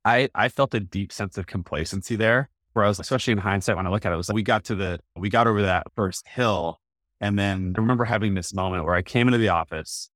I 0.05 0.29
I 0.35 0.49
felt 0.49 0.75
a 0.75 0.81
deep 0.81 1.13
sense 1.13 1.39
of 1.39 1.47
complacency 1.47 2.17
there 2.17 2.49
where 2.73 2.85
I 2.85 2.89
was 2.89 3.01
especially 3.01 3.33
in 3.33 3.39
hindsight 3.39 3.77
when 3.77 3.87
I 3.87 3.91
look 3.91 4.07
at 4.07 4.13
it, 4.13 4.15
it 4.15 4.19
was 4.19 4.29
like 4.29 4.37
we 4.37 4.43
got 4.43 4.65
to 4.65 4.75
the 4.75 5.01
we 5.17 5.29
got 5.29 5.47
over 5.47 5.63
that 5.63 5.87
first 5.95 6.27
hill 6.29 6.81
and 7.21 7.39
then 7.39 7.75
I 7.77 7.81
remember 7.81 8.05
having 8.05 8.35
this 8.35 8.53
moment 8.53 8.85
where 8.85 8.95
I 8.95 9.03
came 9.03 9.29
into 9.29 9.39
the 9.39 9.49
office 9.49 10.11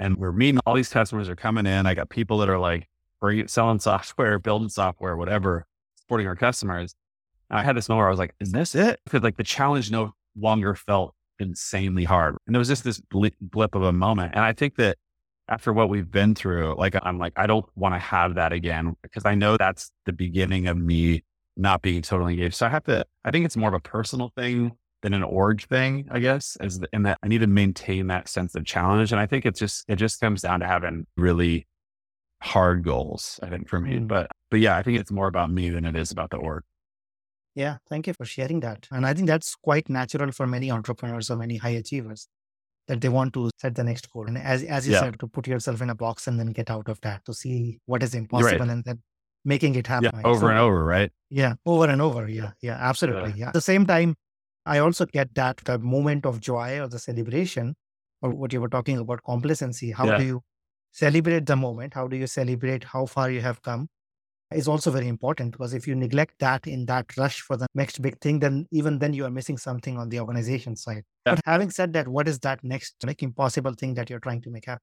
and 0.00 0.16
we're 0.16 0.32
meeting 0.32 0.58
all 0.66 0.74
these 0.74 0.88
customers 0.88 1.28
are 1.28 1.36
coming 1.36 1.66
in. 1.66 1.86
I 1.86 1.94
got 1.94 2.08
people 2.08 2.38
that 2.38 2.48
are 2.48 2.58
like 2.58 2.88
bringing, 3.20 3.48
selling 3.48 3.78
software, 3.78 4.38
building 4.38 4.68
software, 4.68 5.16
whatever, 5.16 5.66
supporting 5.96 6.26
our 6.26 6.36
customers. 6.36 6.94
And 7.48 7.58
I 7.58 7.62
had 7.62 7.76
this 7.76 7.88
moment 7.88 8.00
where 8.00 8.08
I 8.08 8.10
was 8.10 8.18
like, 8.18 8.34
is 8.40 8.52
this 8.52 8.74
it? 8.74 9.00
Because 9.04 9.22
like 9.22 9.36
the 9.36 9.44
challenge 9.44 9.90
no 9.90 10.12
longer 10.36 10.74
felt 10.74 11.14
insanely 11.38 12.04
hard. 12.04 12.36
And 12.46 12.54
there 12.54 12.58
was 12.58 12.68
just 12.68 12.84
this 12.84 13.00
blip 13.00 13.74
of 13.74 13.82
a 13.82 13.92
moment. 13.92 14.32
And 14.34 14.44
I 14.44 14.52
think 14.52 14.76
that 14.76 14.96
after 15.48 15.72
what 15.72 15.88
we've 15.88 16.10
been 16.10 16.34
through, 16.34 16.76
like 16.78 16.94
I'm 17.02 17.18
like, 17.18 17.32
I 17.36 17.46
don't 17.46 17.66
want 17.74 17.94
to 17.94 17.98
have 17.98 18.36
that 18.36 18.52
again 18.52 18.96
because 19.02 19.24
I 19.24 19.34
know 19.34 19.56
that's 19.56 19.90
the 20.06 20.12
beginning 20.12 20.68
of 20.68 20.76
me 20.76 21.24
not 21.56 21.82
being 21.82 22.02
totally 22.02 22.34
engaged. 22.34 22.54
So 22.54 22.66
I 22.66 22.68
have 22.68 22.84
to, 22.84 23.04
I 23.24 23.30
think 23.30 23.44
it's 23.44 23.56
more 23.56 23.68
of 23.68 23.74
a 23.74 23.80
personal 23.80 24.32
thing 24.36 24.72
than 25.02 25.12
an 25.14 25.22
org 25.22 25.62
thing, 25.62 26.06
I 26.10 26.20
guess, 26.20 26.56
is 26.60 26.78
the, 26.78 26.88
in 26.92 27.02
that 27.02 27.18
I 27.22 27.28
need 27.28 27.40
to 27.40 27.46
maintain 27.46 28.06
that 28.08 28.28
sense 28.28 28.54
of 28.54 28.64
challenge. 28.64 29.12
And 29.12 29.20
I 29.20 29.26
think 29.26 29.44
it's 29.44 29.58
just, 29.58 29.84
it 29.88 29.96
just 29.96 30.20
comes 30.20 30.42
down 30.42 30.60
to 30.60 30.66
having 30.66 31.06
really 31.16 31.66
hard 32.42 32.84
goals, 32.84 33.38
I 33.42 33.48
think 33.48 33.68
for 33.68 33.80
me. 33.80 33.98
Mm. 33.98 34.08
But, 34.08 34.28
but 34.50 34.60
yeah, 34.60 34.76
I 34.76 34.82
think 34.82 34.98
it's 34.98 35.10
more 35.10 35.28
about 35.28 35.50
me 35.50 35.70
than 35.70 35.84
it 35.84 35.96
is 35.96 36.10
about 36.10 36.30
the 36.30 36.36
org. 36.36 36.62
Yeah. 37.54 37.78
Thank 37.88 38.06
you 38.06 38.14
for 38.14 38.24
sharing 38.24 38.60
that. 38.60 38.86
And 38.90 39.04
I 39.04 39.12
think 39.14 39.26
that's 39.26 39.54
quite 39.56 39.88
natural 39.88 40.32
for 40.32 40.46
many 40.46 40.70
entrepreneurs 40.70 41.30
or 41.30 41.36
many 41.36 41.56
high 41.56 41.70
achievers 41.70 42.28
that 42.88 43.00
they 43.00 43.08
want 43.08 43.34
to 43.34 43.50
set 43.58 43.74
the 43.74 43.84
next 43.84 44.10
goal. 44.10 44.26
And 44.26 44.38
as, 44.38 44.62
as 44.64 44.86
you 44.86 44.94
yeah. 44.94 45.00
said, 45.00 45.20
to 45.20 45.26
put 45.26 45.46
yourself 45.46 45.82
in 45.82 45.90
a 45.90 45.94
box 45.94 46.26
and 46.26 46.38
then 46.38 46.48
get 46.48 46.70
out 46.70 46.88
of 46.88 47.00
that 47.02 47.24
to 47.26 47.34
see 47.34 47.78
what 47.86 48.02
is 48.02 48.14
impossible 48.14 48.58
right. 48.58 48.68
and 48.68 48.84
then 48.84 49.02
making 49.44 49.74
it 49.74 49.86
happen. 49.86 50.10
Yeah, 50.14 50.22
over 50.24 50.40
so, 50.40 50.46
and 50.48 50.58
over, 50.58 50.84
right? 50.84 51.10
Yeah, 51.28 51.54
over 51.66 51.88
and 51.88 52.00
over. 52.00 52.28
Yeah, 52.28 52.52
yeah, 52.62 52.78
absolutely. 52.80 53.30
Yeah. 53.30 53.36
yeah. 53.36 53.46
At 53.48 53.54
the 53.54 53.60
same 53.60 53.86
time, 53.86 54.14
I 54.66 54.78
also 54.78 55.06
get 55.06 55.34
that 55.34 55.58
the 55.64 55.78
moment 55.78 56.26
of 56.26 56.40
joy 56.40 56.80
or 56.80 56.88
the 56.88 56.98
celebration, 56.98 57.74
or 58.22 58.30
what 58.30 58.52
you 58.52 58.60
were 58.60 58.68
talking 58.68 58.98
about, 58.98 59.20
complacency. 59.24 59.90
How 59.90 60.06
yeah. 60.06 60.18
do 60.18 60.24
you 60.24 60.42
celebrate 60.92 61.46
the 61.46 61.56
moment? 61.56 61.94
How 61.94 62.06
do 62.06 62.16
you 62.16 62.26
celebrate 62.26 62.84
how 62.84 63.06
far 63.06 63.30
you 63.30 63.40
have 63.40 63.62
come? 63.62 63.88
Is 64.52 64.66
also 64.66 64.90
very 64.90 65.06
important 65.06 65.52
because 65.52 65.74
if 65.74 65.86
you 65.86 65.94
neglect 65.94 66.40
that 66.40 66.66
in 66.66 66.84
that 66.86 67.16
rush 67.16 67.40
for 67.40 67.56
the 67.56 67.68
next 67.76 68.02
big 68.02 68.18
thing, 68.20 68.40
then 68.40 68.66
even 68.72 68.98
then 68.98 69.14
you 69.14 69.24
are 69.24 69.30
missing 69.30 69.56
something 69.56 69.96
on 69.96 70.08
the 70.08 70.18
organization 70.18 70.74
side. 70.74 71.04
Yeah. 71.24 71.36
But 71.36 71.42
having 71.46 71.70
said 71.70 71.92
that, 71.92 72.08
what 72.08 72.26
is 72.26 72.40
that 72.40 72.64
next 72.64 72.96
like 73.04 73.22
impossible 73.22 73.74
thing 73.74 73.94
that 73.94 74.10
you're 74.10 74.18
trying 74.18 74.42
to 74.42 74.50
make 74.50 74.66
happen? 74.66 74.82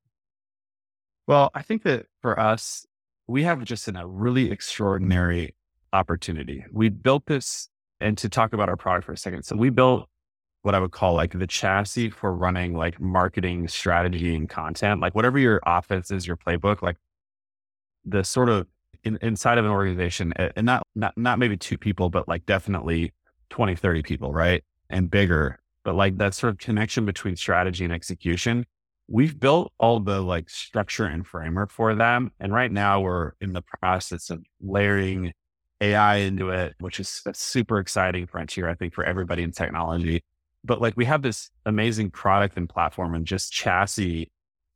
Well, 1.28 1.52
I 1.54 1.64
think 1.64 1.84
that 1.84 2.06
for 2.22 2.40
us, 2.40 2.86
we 3.28 3.44
have 3.44 3.62
just 3.66 3.90
in 3.90 3.98
a 3.98 4.08
really 4.08 4.50
extraordinary 4.52 5.54
opportunity. 5.92 6.64
We 6.72 6.88
built 6.88 7.26
this 7.26 7.68
and 8.00 8.18
to 8.20 8.30
talk 8.30 8.54
about 8.54 8.70
our 8.70 8.78
product 8.78 9.06
for 9.06 9.12
a 9.12 9.18
second. 9.18 9.44
So 9.44 9.58
we 9.58 9.70
built 9.70 10.08
what 10.68 10.76
I 10.76 10.80
would 10.80 10.92
call 10.92 11.14
like 11.14 11.32
the 11.32 11.48
chassis 11.48 12.10
for 12.10 12.36
running 12.36 12.74
like 12.74 13.00
marketing 13.00 13.70
strategy 13.70 14.36
and 14.36 14.50
content, 14.50 15.00
like 15.00 15.16
whatever 15.16 15.40
your 15.40 15.62
offense 15.66 16.12
is, 16.12 16.28
your 16.28 16.36
playbook, 16.36 16.82
like 16.82 16.98
the 18.04 18.22
sort 18.22 18.50
of 18.50 18.68
in, 19.06 19.18
inside 19.22 19.58
of 19.58 19.64
an 19.64 19.72
organization 19.72 20.34
and 20.36 20.66
not, 20.66 20.84
not, 20.94 21.18
not 21.18 21.40
maybe 21.40 21.56
two 21.56 21.78
people, 21.78 22.10
but 22.10 22.28
like 22.28 22.46
definitely 22.46 23.14
20, 23.50 23.78
30 23.78 24.04
people, 24.04 24.34
right? 24.34 24.62
And 24.90 25.10
bigger, 25.10 25.58
but 25.86 25.96
like 25.96 26.18
that 26.18 26.34
sort 26.34 26.52
of 26.52 26.58
connection 26.58 27.06
between 27.06 27.38
strategy 27.38 27.86
and 27.86 27.94
execution. 27.94 28.66
We've 29.08 29.40
built 29.40 29.72
all 29.80 30.02
the 30.02 30.20
like 30.20 30.50
structure 30.50 31.06
and 31.06 31.26
framework 31.26 31.72
for 31.72 31.96
them. 31.96 32.34
And 32.42 32.54
right 32.54 32.74
now 32.74 33.00
we're 33.00 33.32
in 33.40 33.54
the 33.54 33.64
process 33.80 34.30
of 34.30 34.44
layering 34.60 35.32
AI 35.80 36.18
into 36.18 36.50
it, 36.50 36.76
which 36.82 37.00
is 37.00 37.22
a 37.26 37.34
super 37.34 37.80
exciting 37.80 38.28
frontier, 38.28 38.68
I 38.68 38.76
think, 38.76 38.94
for 38.94 39.06
everybody 39.06 39.44
in 39.44 39.54
technology. 39.54 40.26
But 40.68 40.82
like 40.82 40.96
we 40.96 41.06
have 41.06 41.22
this 41.22 41.50
amazing 41.66 42.12
product 42.12 42.58
and 42.58 42.70
platform 42.70 43.16
and 43.16 43.26
just 43.26 43.52
chassis 43.52 44.30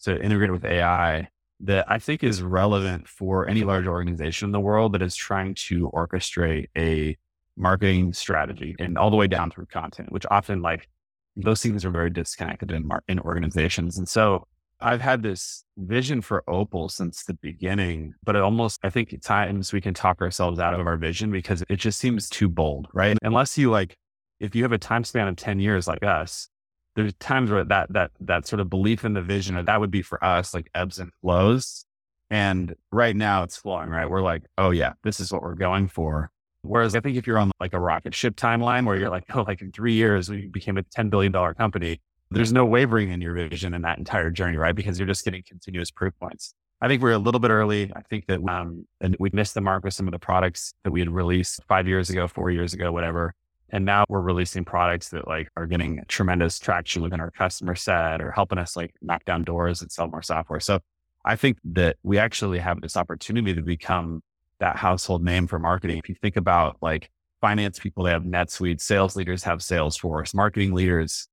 to 0.03 0.19
integrate 0.23 0.51
with 0.51 0.65
AI 0.65 1.27
that 1.59 1.85
I 1.87 1.99
think 1.99 2.23
is 2.23 2.41
relevant 2.41 3.07
for 3.07 3.47
any 3.47 3.63
large 3.63 3.85
organization 3.85 4.47
in 4.47 4.51
the 4.51 4.59
world 4.59 4.93
that 4.93 5.01
is 5.01 5.15
trying 5.15 5.53
to 5.53 5.91
orchestrate 5.91 6.69
a 6.75 7.17
marketing 7.55 8.13
strategy 8.13 8.75
and 8.79 8.97
all 8.97 9.11
the 9.11 9.17
way 9.17 9.27
down 9.27 9.51
through 9.51 9.67
content, 9.67 10.11
which 10.11 10.25
often 10.31 10.61
like 10.61 10.87
those 11.35 11.61
things 11.61 11.85
are 11.85 11.91
very 11.91 12.09
disconnected 12.09 12.71
in, 12.71 12.87
mar- 12.87 13.03
in 13.07 13.19
organizations. 13.19 13.97
And 13.97 14.09
so 14.09 14.47
I've 14.79 15.01
had 15.01 15.21
this 15.21 15.63
vision 15.77 16.21
for 16.21 16.43
Opal 16.47 16.89
since 16.89 17.23
the 17.23 17.35
beginning, 17.35 18.15
but 18.23 18.35
it 18.35 18.41
almost, 18.41 18.79
I 18.83 18.89
think 18.89 19.13
at 19.13 19.21
times 19.21 19.71
we 19.71 19.81
can 19.81 19.93
talk 19.93 20.21
ourselves 20.21 20.59
out 20.59 20.73
of 20.73 20.87
our 20.87 20.97
vision 20.97 21.31
because 21.31 21.63
it 21.69 21.75
just 21.75 21.99
seems 21.99 22.27
too 22.27 22.49
bold, 22.49 22.87
right? 22.93 23.17
Unless 23.21 23.57
you 23.57 23.69
like, 23.69 23.95
if 24.41 24.55
you 24.55 24.63
have 24.63 24.71
a 24.71 24.77
time 24.77 25.03
span 25.03 25.27
of 25.27 25.35
10 25.35 25.59
years 25.59 25.87
like 25.87 26.03
us, 26.03 26.49
there's 26.95 27.13
times 27.15 27.51
where 27.51 27.63
that, 27.63 27.93
that, 27.93 28.11
that 28.19 28.47
sort 28.47 28.59
of 28.59 28.69
belief 28.69 29.05
in 29.05 29.13
the 29.13 29.21
vision, 29.21 29.55
or 29.55 29.63
that 29.63 29.79
would 29.79 29.91
be 29.91 30.01
for 30.01 30.23
us 30.23 30.53
like 30.53 30.69
ebbs 30.75 30.99
and 30.99 31.11
flows. 31.21 31.85
And 32.29 32.75
right 32.91 33.15
now 33.15 33.43
it's 33.43 33.57
flowing, 33.57 33.89
right? 33.89 34.09
We're 34.09 34.21
like, 34.21 34.43
oh 34.57 34.71
yeah, 34.71 34.93
this 35.03 35.19
is 35.19 35.31
what 35.31 35.41
we're 35.41 35.55
going 35.55 35.87
for. 35.87 36.31
Whereas 36.63 36.95
I 36.95 36.99
think 36.99 37.17
if 37.17 37.25
you're 37.25 37.37
on 37.37 37.51
like 37.59 37.73
a 37.73 37.79
rocket 37.79 38.13
ship 38.13 38.35
timeline 38.35 38.85
where 38.85 38.97
you're 38.97 39.09
like, 39.09 39.23
oh, 39.33 39.43
like 39.47 39.61
in 39.61 39.71
three 39.71 39.93
years, 39.93 40.29
we 40.29 40.47
became 40.47 40.77
a 40.77 40.83
$10 40.83 41.09
billion 41.09 41.31
company 41.55 42.01
there's 42.31 42.53
no 42.53 42.65
wavering 42.65 43.11
in 43.11 43.21
your 43.21 43.33
vision 43.33 43.73
in 43.73 43.81
that 43.81 43.97
entire 43.97 44.29
journey, 44.29 44.57
right? 44.57 44.73
Because 44.73 44.97
you're 44.97 45.07
just 45.07 45.25
getting 45.25 45.43
continuous 45.43 45.91
proof 45.91 46.13
points. 46.19 46.53
I 46.79 46.87
think 46.87 47.03
we're 47.03 47.11
a 47.11 47.19
little 47.19 47.39
bit 47.39 47.51
early. 47.51 47.91
I 47.95 48.01
think 48.09 48.25
that 48.27 48.39
um, 48.49 48.87
and 49.01 49.15
we 49.19 49.29
missed 49.33 49.53
the 49.53 49.61
mark 49.61 49.83
with 49.83 49.93
some 49.93 50.07
of 50.07 50.13
the 50.13 50.19
products 50.19 50.73
that 50.83 50.91
we 50.91 51.01
had 51.01 51.09
released 51.09 51.59
five 51.67 51.87
years 51.87 52.09
ago, 52.09 52.27
four 52.27 52.49
years 52.49 52.73
ago, 52.73 52.91
whatever. 52.91 53.35
And 53.71 53.85
now 53.85 54.03
we're 54.09 54.21
releasing 54.21 54.65
products 54.65 55.09
that 55.09 55.27
like 55.27 55.49
are 55.55 55.65
getting 55.65 56.03
tremendous 56.07 56.59
traction 56.59 57.01
within 57.01 57.21
our 57.21 57.31
customer 57.31 57.75
set 57.75 58.21
or 58.21 58.31
helping 58.31 58.57
us 58.57 58.75
like 58.75 58.93
knock 59.01 59.23
down 59.25 59.43
doors 59.43 59.81
and 59.81 59.91
sell 59.91 60.07
more 60.07 60.21
software. 60.21 60.59
So 60.59 60.79
I 61.23 61.35
think 61.35 61.57
that 61.63 61.97
we 62.03 62.17
actually 62.17 62.59
have 62.59 62.81
this 62.81 62.97
opportunity 62.97 63.53
to 63.53 63.61
become 63.61 64.21
that 64.59 64.75
household 64.75 65.23
name 65.23 65.47
for 65.47 65.57
marketing. 65.57 65.97
If 65.97 66.09
you 66.09 66.15
think 66.21 66.35
about 66.35 66.77
like 66.81 67.09
finance 67.39 67.79
people, 67.79 68.03
they 68.03 68.11
have 68.11 68.23
NetSuite, 68.23 68.81
sales 68.81 69.15
leaders 69.15 69.43
have 69.43 69.59
Salesforce, 69.59 70.35
marketing 70.35 70.73
leaders, 70.73 71.27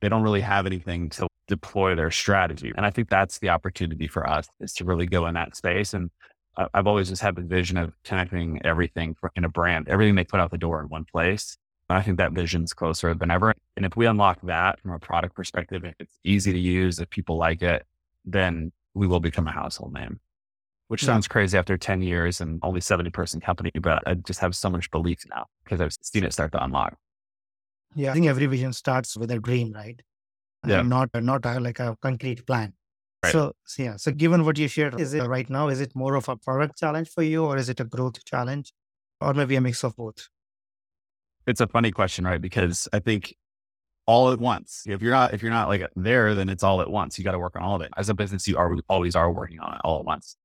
they 0.00 0.08
don't 0.08 0.22
really 0.22 0.40
have 0.40 0.66
anything 0.66 1.10
to 1.10 1.26
deploy 1.46 1.94
their 1.94 2.10
strategy. 2.10 2.72
And 2.76 2.86
I 2.86 2.90
think 2.90 3.10
that's 3.10 3.38
the 3.38 3.50
opportunity 3.50 4.06
for 4.06 4.28
us 4.28 4.48
is 4.60 4.72
to 4.74 4.84
really 4.84 5.06
go 5.06 5.26
in 5.26 5.34
that 5.34 5.56
space. 5.56 5.92
And 5.92 6.10
I've 6.56 6.86
always 6.86 7.08
just 7.08 7.22
had 7.22 7.36
the 7.36 7.42
vision 7.42 7.76
of 7.76 7.92
connecting 8.04 8.60
everything 8.64 9.16
in 9.36 9.44
a 9.44 9.48
brand, 9.48 9.88
everything 9.88 10.14
they 10.14 10.24
put 10.24 10.40
out 10.40 10.50
the 10.50 10.58
door 10.58 10.80
in 10.80 10.88
one 10.88 11.04
place. 11.04 11.56
I 11.90 12.02
think 12.02 12.18
that 12.18 12.32
vision's 12.32 12.72
closer 12.72 13.14
than 13.14 13.30
ever. 13.30 13.54
And 13.76 13.84
if 13.84 13.96
we 13.96 14.06
unlock 14.06 14.38
that 14.42 14.80
from 14.80 14.92
a 14.92 14.98
product 14.98 15.34
perspective, 15.34 15.84
if 15.84 15.94
it's 15.98 16.18
easy 16.24 16.52
to 16.52 16.58
use, 16.58 16.98
if 16.98 17.10
people 17.10 17.36
like 17.36 17.62
it, 17.62 17.84
then 18.24 18.72
we 18.94 19.06
will 19.06 19.20
become 19.20 19.46
a 19.46 19.52
household 19.52 19.92
name, 19.92 20.20
which 20.88 21.04
sounds 21.04 21.28
crazy 21.28 21.56
after 21.56 21.76
10 21.76 22.02
years 22.02 22.40
and 22.40 22.58
only 22.62 22.80
70 22.80 23.10
person 23.10 23.40
company, 23.40 23.70
but 23.80 24.02
I 24.06 24.14
just 24.14 24.40
have 24.40 24.54
so 24.54 24.70
much 24.70 24.90
belief 24.90 25.24
now 25.28 25.46
because 25.64 25.80
I've 25.80 25.94
seen 26.02 26.24
it 26.24 26.32
start 26.32 26.52
to 26.52 26.62
unlock. 26.62 26.96
Yeah. 27.94 28.10
I 28.10 28.14
think 28.14 28.26
every 28.26 28.46
vision 28.46 28.72
starts 28.72 29.16
with 29.16 29.30
a 29.30 29.38
dream, 29.38 29.72
right? 29.72 30.00
Yeah. 30.66 30.80
And 30.80 30.90
not, 30.90 31.10
not 31.14 31.44
uh, 31.46 31.58
like 31.60 31.80
a 31.80 31.96
concrete 32.00 32.46
plan. 32.46 32.74
Right. 33.22 33.32
So, 33.32 33.52
so, 33.64 33.82
yeah. 33.82 33.96
So 33.96 34.12
given 34.12 34.44
what 34.44 34.58
you 34.58 34.68
shared, 34.68 35.00
is 35.00 35.14
it 35.14 35.22
right 35.24 35.48
now, 35.48 35.68
is 35.68 35.80
it 35.80 35.94
more 35.94 36.14
of 36.14 36.28
a 36.28 36.36
product 36.36 36.78
challenge 36.78 37.08
for 37.08 37.22
you 37.22 37.44
or 37.44 37.56
is 37.56 37.68
it 37.68 37.80
a 37.80 37.84
growth 37.84 38.24
challenge 38.24 38.72
or 39.20 39.34
maybe 39.34 39.56
a 39.56 39.60
mix 39.60 39.82
of 39.84 39.96
both? 39.96 40.28
It's 41.46 41.60
a 41.60 41.66
funny 41.66 41.90
question, 41.90 42.24
right? 42.24 42.40
Because 42.40 42.88
I 42.92 42.98
think 42.98 43.34
all 44.06 44.32
at 44.32 44.40
once. 44.40 44.84
If 44.86 45.02
you're 45.02 45.12
not 45.12 45.34
if 45.34 45.42
you're 45.42 45.52
not 45.52 45.68
like 45.68 45.88
there, 45.94 46.34
then 46.34 46.48
it's 46.48 46.62
all 46.62 46.80
at 46.80 46.90
once. 46.90 47.18
You 47.18 47.24
got 47.24 47.32
to 47.32 47.38
work 47.38 47.54
on 47.56 47.62
all 47.62 47.76
of 47.76 47.82
it. 47.82 47.90
As 47.96 48.08
a 48.08 48.14
business, 48.14 48.48
you 48.48 48.56
are 48.56 48.76
always 48.88 49.14
are 49.14 49.30
working 49.30 49.60
on 49.60 49.74
it 49.74 49.80
all 49.84 50.00
at 50.00 50.04
once. 50.04 50.36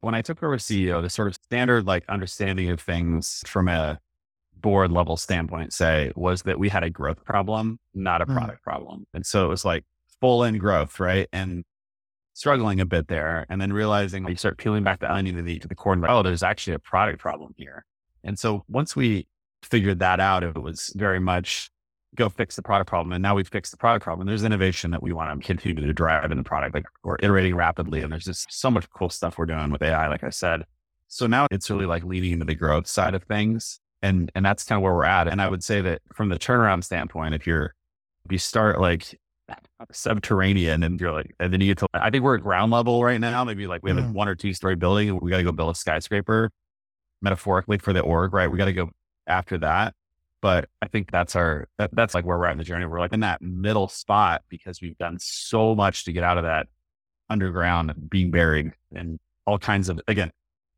When 0.00 0.14
I 0.14 0.22
took 0.22 0.42
over 0.42 0.56
CEO, 0.58 1.00
the 1.00 1.10
sort 1.10 1.28
of 1.28 1.34
standard 1.34 1.86
like 1.86 2.04
understanding 2.08 2.70
of 2.70 2.80
things 2.80 3.42
from 3.46 3.68
a 3.68 3.98
board 4.56 4.90
level 4.90 5.16
standpoint, 5.16 5.72
say, 5.72 6.12
was 6.16 6.42
that 6.42 6.58
we 6.58 6.68
had 6.68 6.82
a 6.82 6.90
growth 6.90 7.24
problem, 7.24 7.78
not 7.94 8.22
a 8.22 8.26
product 8.26 8.60
mm. 8.60 8.64
problem. 8.64 9.06
And 9.14 9.24
so 9.24 9.46
it 9.46 9.48
was 9.48 9.64
like 9.64 9.84
full 10.20 10.42
in 10.42 10.58
growth, 10.58 10.98
right? 10.98 11.28
And 11.32 11.64
struggling 12.32 12.80
a 12.80 12.86
bit 12.86 13.08
there. 13.08 13.46
And 13.48 13.60
then 13.60 13.72
realizing 13.72 14.26
you 14.26 14.36
start 14.36 14.58
peeling 14.58 14.82
back 14.82 15.00
the 15.00 15.12
onion 15.12 15.36
to 15.36 15.42
the, 15.42 15.58
to 15.60 15.68
the 15.68 15.74
core 15.74 15.92
and 15.92 16.04
oh, 16.06 16.22
there's 16.22 16.42
actually 16.42 16.74
a 16.74 16.78
product 16.78 17.20
problem 17.20 17.54
here. 17.56 17.84
And 18.24 18.38
so 18.38 18.64
once 18.68 18.96
we 18.96 19.28
figured 19.66 19.98
that 20.00 20.20
out, 20.20 20.42
it 20.44 20.60
was 20.60 20.92
very 20.96 21.20
much 21.20 21.70
go 22.16 22.28
fix 22.28 22.56
the 22.56 22.62
product 22.62 22.88
problem. 22.88 23.12
And 23.12 23.22
now 23.22 23.34
we've 23.34 23.48
fixed 23.48 23.70
the 23.72 23.76
product 23.76 24.02
problem. 24.02 24.26
There's 24.26 24.42
innovation 24.42 24.90
that 24.90 25.02
we 25.02 25.12
want 25.12 25.38
to 25.38 25.46
continue 25.46 25.86
to 25.86 25.92
drive 25.92 26.30
in 26.32 26.38
the 26.38 26.44
product. 26.44 26.74
Like 26.74 26.86
we're 27.04 27.16
iterating 27.20 27.54
rapidly 27.54 28.00
and 28.02 28.10
there's 28.10 28.24
just 28.24 28.52
so 28.52 28.70
much 28.70 28.88
cool 28.90 29.10
stuff 29.10 29.38
we're 29.38 29.46
doing 29.46 29.70
with 29.70 29.82
AI, 29.82 30.08
like 30.08 30.24
I 30.24 30.30
said. 30.30 30.64
So 31.08 31.26
now 31.26 31.46
it's 31.50 31.70
really 31.70 31.86
like 31.86 32.02
leading 32.02 32.32
into 32.32 32.44
the 32.44 32.54
growth 32.54 32.86
side 32.86 33.14
of 33.14 33.22
things. 33.24 33.80
And 34.02 34.30
and 34.34 34.44
that's 34.44 34.64
kind 34.64 34.78
of 34.78 34.82
where 34.82 34.94
we're 34.94 35.04
at. 35.04 35.28
And 35.28 35.40
I 35.40 35.48
would 35.48 35.62
say 35.62 35.80
that 35.82 36.02
from 36.14 36.28
the 36.28 36.38
turnaround 36.38 36.84
standpoint, 36.84 37.34
if 37.34 37.46
you're 37.46 37.74
if 38.24 38.32
you 38.32 38.38
start 38.38 38.80
like 38.80 39.18
subterranean 39.92 40.82
and 40.82 41.00
you're 41.00 41.12
like 41.12 41.32
and 41.38 41.52
then 41.52 41.60
you 41.60 41.68
get 41.68 41.78
to 41.78 41.88
I 41.94 42.10
think 42.10 42.24
we're 42.24 42.36
at 42.36 42.42
ground 42.42 42.72
level 42.72 43.02
right 43.04 43.20
now. 43.20 43.44
Maybe 43.44 43.66
like 43.66 43.82
we 43.82 43.90
have 43.90 43.98
mm. 43.98 44.10
a 44.10 44.12
one 44.12 44.28
or 44.28 44.34
two 44.34 44.52
story 44.52 44.74
building 44.74 45.18
we 45.20 45.30
gotta 45.30 45.44
go 45.44 45.52
build 45.52 45.74
a 45.74 45.78
skyscraper 45.78 46.50
metaphorically 47.22 47.78
for 47.78 47.92
the 47.92 48.00
org, 48.00 48.32
right? 48.32 48.50
We 48.50 48.58
gotta 48.58 48.72
go 48.72 48.90
after 49.26 49.58
that. 49.58 49.94
But 50.42 50.68
I 50.82 50.88
think 50.88 51.10
that's 51.10 51.34
our, 51.34 51.66
that, 51.78 51.90
that's 51.94 52.14
like 52.14 52.24
where 52.24 52.38
we're 52.38 52.46
at 52.46 52.52
in 52.52 52.58
the 52.58 52.64
journey. 52.64 52.86
We're 52.86 53.00
like 53.00 53.12
in 53.12 53.20
that 53.20 53.42
middle 53.42 53.88
spot 53.88 54.42
because 54.48 54.80
we've 54.80 54.98
done 54.98 55.18
so 55.18 55.74
much 55.74 56.04
to 56.04 56.12
get 56.12 56.22
out 56.22 56.38
of 56.38 56.44
that 56.44 56.68
underground 57.28 57.94
being 58.08 58.30
buried 58.30 58.72
and 58.94 59.18
all 59.46 59.58
kinds 59.58 59.88
of, 59.88 60.00
again, 60.06 60.30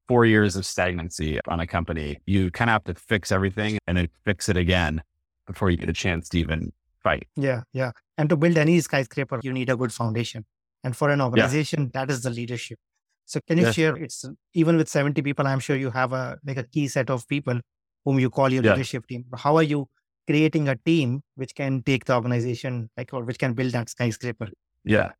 four 0.07 0.25
years 0.25 0.57
of 0.57 0.65
stagnancy 0.65 1.39
on 1.49 1.61
a 1.61 1.67
company. 1.67 2.19
You 2.25 2.51
kind 2.51 2.71
of 2.71 2.73
have 2.73 2.85
to 2.85 2.95
fix 2.95 3.31
everything 3.31 3.79
and 3.87 3.99
then 3.99 4.09
fix 4.25 4.49
it 4.49 4.57
again 4.57 5.03
before 5.47 5.71
you 5.71 5.77
get 5.77 5.91
a 5.91 5.95
chance 5.95 6.29
to 6.31 6.39
even 6.39 6.73
fight. 7.03 7.27
Yeah. 7.37 7.63
Yeah. 7.73 7.93
And 8.17 8.29
to 8.31 8.37
build 8.37 8.57
any 8.57 8.81
skyscraper, 8.81 9.41
you 9.43 9.53
need 9.53 9.71
a 9.71 9.77
good 9.77 9.93
foundation. 9.93 10.45
And 10.85 10.97
for 10.97 11.11
an 11.11 11.21
organization, 11.21 11.91
yeah. 11.93 12.01
that 12.01 12.11
is 12.11 12.23
the 12.23 12.31
leadership. 12.31 12.79
So 13.25 13.41
can 13.47 13.59
you 13.59 13.65
yes. 13.65 13.75
share 13.75 13.97
it's 13.97 14.25
even 14.55 14.79
with 14.79 14.89
70 14.89 15.21
people, 15.21 15.47
I'm 15.47 15.61
sure 15.61 15.77
you 15.77 15.91
have 15.91 16.15
a 16.15 16.39
like 16.47 16.57
a 16.57 16.65
key 16.65 16.89
set 16.89 17.11
of 17.11 17.29
people 17.29 17.61
whom 18.09 18.19
you 18.19 18.31
call 18.31 18.51
your 18.51 18.65
yeah. 18.65 18.71
leadership 18.73 19.07
team. 19.07 19.27
How 19.37 19.57
are 19.57 19.63
you 19.63 19.87
creating 20.27 20.67
a 20.67 20.77
team 20.77 21.21
which 21.35 21.55
can 21.55 21.83
take 21.83 22.07
the 22.07 22.15
organization, 22.15 22.89
like, 22.97 23.13
or 23.13 23.23
which 23.23 23.39
can 23.39 23.53
build 23.53 23.73
that 23.73 23.91
skyscraper? 23.91 24.49
Yeah. 24.83 25.13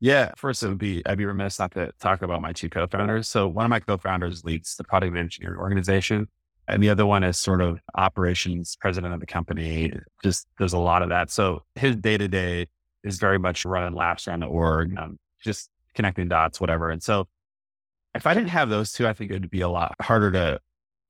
Yeah. 0.00 0.32
First, 0.36 0.62
it 0.62 0.68
would 0.68 0.76
be, 0.76 1.02
I'd 1.06 1.16
be 1.16 1.24
remiss 1.24 1.58
not 1.58 1.72
to 1.72 1.92
talk 1.98 2.20
about 2.20 2.42
my 2.42 2.52
two 2.52 2.68
co 2.68 2.86
founders. 2.86 3.26
So, 3.26 3.48
one 3.48 3.64
of 3.64 3.70
my 3.70 3.80
co 3.80 3.96
founders 3.96 4.44
leads 4.44 4.76
the 4.76 4.84
product 4.84 5.16
engineering 5.16 5.58
organization, 5.58 6.28
and 6.68 6.82
the 6.82 6.90
other 6.90 7.06
one 7.06 7.24
is 7.24 7.38
sort 7.38 7.62
of 7.62 7.80
operations 7.94 8.76
president 8.78 9.14
of 9.14 9.20
the 9.20 9.26
company. 9.26 9.90
Just 10.22 10.46
there's 10.58 10.74
a 10.74 10.78
lot 10.78 11.00
of 11.00 11.08
that. 11.08 11.30
So, 11.30 11.62
his 11.74 11.96
day 11.96 12.18
to 12.18 12.28
day 12.28 12.66
is 13.02 13.18
very 13.18 13.38
much 13.38 13.64
running 13.64 13.94
laps 13.94 14.28
around 14.28 14.40
the 14.40 14.46
org, 14.46 14.94
um, 14.98 15.18
just 15.42 15.70
connecting 15.94 16.28
dots, 16.28 16.60
whatever. 16.60 16.90
And 16.90 17.02
so, 17.02 17.28
if 18.14 18.26
I 18.26 18.34
didn't 18.34 18.50
have 18.50 18.68
those 18.68 18.92
two, 18.92 19.08
I 19.08 19.14
think 19.14 19.30
it 19.30 19.40
would 19.40 19.50
be 19.50 19.62
a 19.62 19.70
lot 19.70 19.94
harder 20.02 20.30
to 20.32 20.60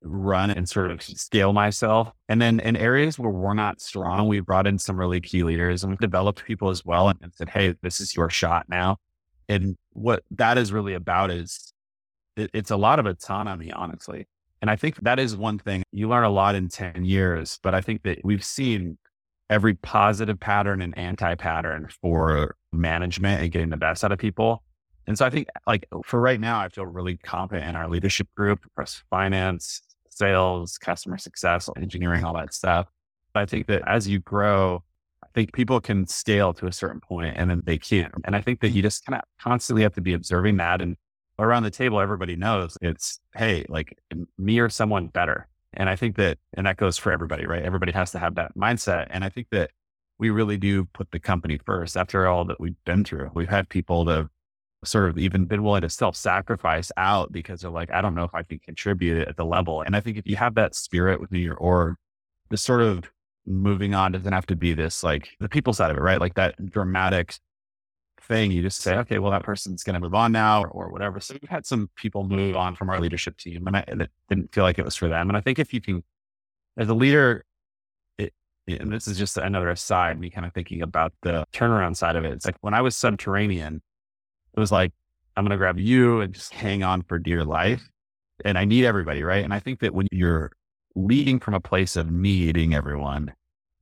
run 0.03 0.49
and 0.51 0.67
sort 0.67 0.91
of 0.91 1.01
scale 1.01 1.53
myself. 1.53 2.11
And 2.27 2.41
then 2.41 2.59
in 2.59 2.75
areas 2.75 3.19
where 3.19 3.31
we're 3.31 3.53
not 3.53 3.81
strong, 3.81 4.27
we 4.27 4.39
brought 4.39 4.67
in 4.67 4.79
some 4.79 4.97
really 4.97 5.21
key 5.21 5.43
leaders 5.43 5.83
and 5.83 5.97
developed 5.97 6.43
people 6.43 6.69
as 6.69 6.83
well 6.83 7.09
and, 7.09 7.19
and 7.21 7.33
said, 7.33 7.49
Hey, 7.49 7.75
this 7.81 7.99
is 7.99 8.15
your 8.15 8.29
shot 8.29 8.67
now. 8.67 8.97
And 9.47 9.75
what 9.91 10.23
that 10.31 10.57
is 10.57 10.71
really 10.71 10.93
about 10.93 11.29
is 11.29 11.73
it, 12.37 12.49
it's 12.53 12.71
a 12.71 12.77
lot 12.77 12.99
of 12.99 13.05
autonomy, 13.05 13.71
honestly. 13.71 14.27
And 14.61 14.69
I 14.69 14.75
think 14.75 14.97
that 15.03 15.19
is 15.19 15.35
one 15.35 15.57
thing 15.57 15.83
you 15.91 16.07
learn 16.07 16.23
a 16.23 16.29
lot 16.29 16.55
in 16.55 16.69
10 16.69 17.03
years, 17.03 17.59
but 17.63 17.73
I 17.73 17.81
think 17.81 18.03
that 18.03 18.19
we've 18.23 18.43
seen 18.43 18.97
every 19.49 19.73
positive 19.73 20.39
pattern 20.39 20.81
and 20.81 20.97
anti 20.97 21.35
pattern 21.35 21.89
for 22.01 22.55
management 22.71 23.41
and 23.41 23.51
getting 23.51 23.69
the 23.69 23.77
best 23.77 24.03
out 24.03 24.11
of 24.11 24.19
people. 24.19 24.63
And 25.07 25.17
so 25.17 25.25
I 25.25 25.29
think 25.29 25.47
like 25.67 25.87
for 26.05 26.21
right 26.21 26.39
now, 26.39 26.59
I 26.59 26.69
feel 26.69 26.85
really 26.85 27.17
confident 27.17 27.67
in 27.67 27.75
our 27.75 27.89
leadership 27.89 28.27
group 28.35 28.63
across 28.65 29.03
finance, 29.09 29.81
sales, 30.21 30.77
customer 30.77 31.17
success, 31.17 31.67
engineering, 31.75 32.23
all 32.23 32.35
that 32.35 32.53
stuff. 32.53 32.85
But 33.33 33.39
I 33.41 33.45
think 33.47 33.65
that 33.67 33.81
as 33.87 34.07
you 34.07 34.19
grow, 34.19 34.83
I 35.23 35.27
think 35.33 35.51
people 35.53 35.81
can 35.81 36.05
scale 36.05 36.53
to 36.55 36.67
a 36.67 36.71
certain 36.71 36.99
point 36.99 37.35
and 37.37 37.49
then 37.49 37.63
they 37.65 37.79
can't. 37.79 38.13
And 38.25 38.35
I 38.35 38.41
think 38.41 38.59
that 38.61 38.69
you 38.69 38.83
just 38.83 39.03
kind 39.05 39.15
of 39.15 39.23
constantly 39.41 39.81
have 39.81 39.95
to 39.95 40.01
be 40.01 40.13
observing 40.13 40.57
that. 40.57 40.79
And 40.81 40.95
around 41.39 41.63
the 41.63 41.71
table, 41.71 41.99
everybody 41.99 42.35
knows 42.35 42.77
it's, 42.81 43.19
hey, 43.35 43.65
like 43.67 43.97
me 44.37 44.59
or 44.59 44.69
someone 44.69 45.07
better. 45.07 45.47
And 45.73 45.89
I 45.89 45.95
think 45.95 46.17
that, 46.17 46.37
and 46.53 46.67
that 46.67 46.77
goes 46.77 46.97
for 46.97 47.11
everybody, 47.11 47.47
right? 47.47 47.63
Everybody 47.63 47.93
has 47.93 48.11
to 48.11 48.19
have 48.19 48.35
that 48.35 48.55
mindset. 48.55 49.07
And 49.09 49.23
I 49.23 49.29
think 49.29 49.47
that 49.51 49.71
we 50.19 50.29
really 50.29 50.57
do 50.57 50.85
put 50.93 51.09
the 51.11 51.19
company 51.19 51.59
first 51.65 51.97
after 51.97 52.27
all 52.27 52.45
that 52.45 52.59
we've 52.59 52.83
been 52.85 53.03
through. 53.03 53.31
We've 53.33 53.49
had 53.49 53.69
people 53.69 54.05
that 54.05 54.27
sort 54.83 55.09
of 55.09 55.17
even 55.17 55.45
been 55.45 55.63
willing 55.63 55.81
to 55.81 55.89
self 55.89 56.15
sacrifice 56.15 56.91
out 56.97 57.31
because 57.31 57.61
they're 57.61 57.71
like, 57.71 57.91
I 57.91 58.01
don't 58.01 58.15
know 58.15 58.23
if 58.23 58.33
I 58.33 58.43
can 58.43 58.59
contribute 58.59 59.27
at 59.27 59.37
the 59.37 59.45
level. 59.45 59.81
And 59.81 59.95
I 59.95 59.99
think 59.99 60.17
if 60.17 60.27
you 60.27 60.35
have 60.37 60.55
that 60.55 60.75
spirit 60.75 61.21
within 61.21 61.41
your 61.41 61.55
org, 61.55 61.95
the 62.49 62.57
sort 62.57 62.81
of 62.81 63.09
moving 63.45 63.93
on 63.93 64.11
doesn't 64.11 64.33
have 64.33 64.45
to 64.47 64.55
be 64.55 64.73
this 64.73 65.03
like 65.03 65.29
the 65.39 65.49
people 65.49 65.73
side 65.73 65.91
of 65.91 65.97
it, 65.97 66.01
right? 66.01 66.19
Like 66.19 66.35
that 66.35 66.69
dramatic 66.69 67.35
thing. 68.21 68.51
You 68.51 68.61
just 68.61 68.79
say, 68.79 68.95
okay, 68.97 69.19
well, 69.19 69.31
that 69.31 69.43
person's 69.43 69.83
going 69.83 69.95
to 69.95 69.99
move 69.99 70.13
on 70.13 70.31
now 70.31 70.63
or, 70.63 70.67
or, 70.67 70.91
whatever. 70.91 71.19
So 71.19 71.35
we've 71.41 71.49
had 71.49 71.65
some 71.65 71.89
people 71.95 72.23
move 72.23 72.55
on 72.55 72.75
from 72.75 72.89
our 72.89 72.99
leadership 72.99 73.37
team 73.37 73.67
and 73.67 73.77
I 73.77 73.83
and 73.87 74.01
it 74.03 74.11
didn't 74.29 74.53
feel 74.53 74.63
like 74.63 74.79
it 74.79 74.85
was 74.85 74.95
for 74.95 75.07
them. 75.07 75.29
And 75.29 75.37
I 75.37 75.41
think 75.41 75.59
if 75.59 75.73
you 75.73 75.81
can, 75.81 76.03
as 76.77 76.89
a 76.89 76.93
leader, 76.93 77.45
and 78.67 78.91
this 78.91 79.07
is 79.07 79.17
just 79.17 79.37
another 79.37 79.69
aside, 79.69 80.19
me 80.19 80.29
kind 80.29 80.45
of 80.45 80.53
thinking 80.53 80.81
about 80.81 81.13
the 81.21 81.45
turnaround 81.53 81.97
side 81.97 82.15
of 82.15 82.23
it. 82.25 82.31
It's 82.31 82.45
like 82.45 82.55
when 82.61 82.73
I 82.73 82.81
was 82.81 82.95
subterranean, 82.95 83.81
it 84.55 84.59
was 84.59 84.71
like, 84.71 84.91
I'm 85.35 85.43
going 85.43 85.51
to 85.51 85.57
grab 85.57 85.79
you 85.79 86.21
and 86.21 86.33
just 86.33 86.53
hang 86.53 86.83
on 86.83 87.03
for 87.03 87.17
dear 87.17 87.43
life. 87.43 87.87
And 88.43 88.57
I 88.57 88.65
need 88.65 88.85
everybody. 88.85 89.23
Right. 89.23 89.43
And 89.43 89.53
I 89.53 89.59
think 89.59 89.79
that 89.79 89.93
when 89.93 90.07
you're 90.11 90.51
leading 90.95 91.39
from 91.39 91.53
a 91.53 91.59
place 91.59 91.95
of 91.95 92.11
needing 92.11 92.73
everyone, 92.73 93.33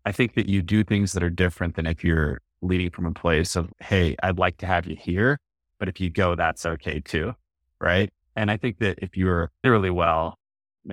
I 0.05 0.11
think 0.11 0.35
that 0.35 0.47
you 0.47 0.61
do 0.61 0.83
things 0.83 1.13
that 1.13 1.23
are 1.23 1.29
different 1.29 1.75
than 1.75 1.85
if 1.85 2.03
you're 2.03 2.41
leading 2.61 2.89
from 2.91 3.05
a 3.05 3.13
place 3.13 3.55
of, 3.55 3.71
Hey, 3.79 4.15
I'd 4.21 4.37
like 4.37 4.57
to 4.57 4.65
have 4.65 4.85
you 4.85 4.95
here, 4.95 5.39
but 5.79 5.89
if 5.89 5.99
you 5.99 6.09
go, 6.09 6.35
that's 6.35 6.65
okay 6.65 6.99
too. 6.99 7.33
Right. 7.79 8.11
And 8.35 8.51
I 8.51 8.57
think 8.57 8.79
that 8.79 8.99
if 9.01 9.17
you're 9.17 9.51
really 9.63 9.89
well, 9.89 10.37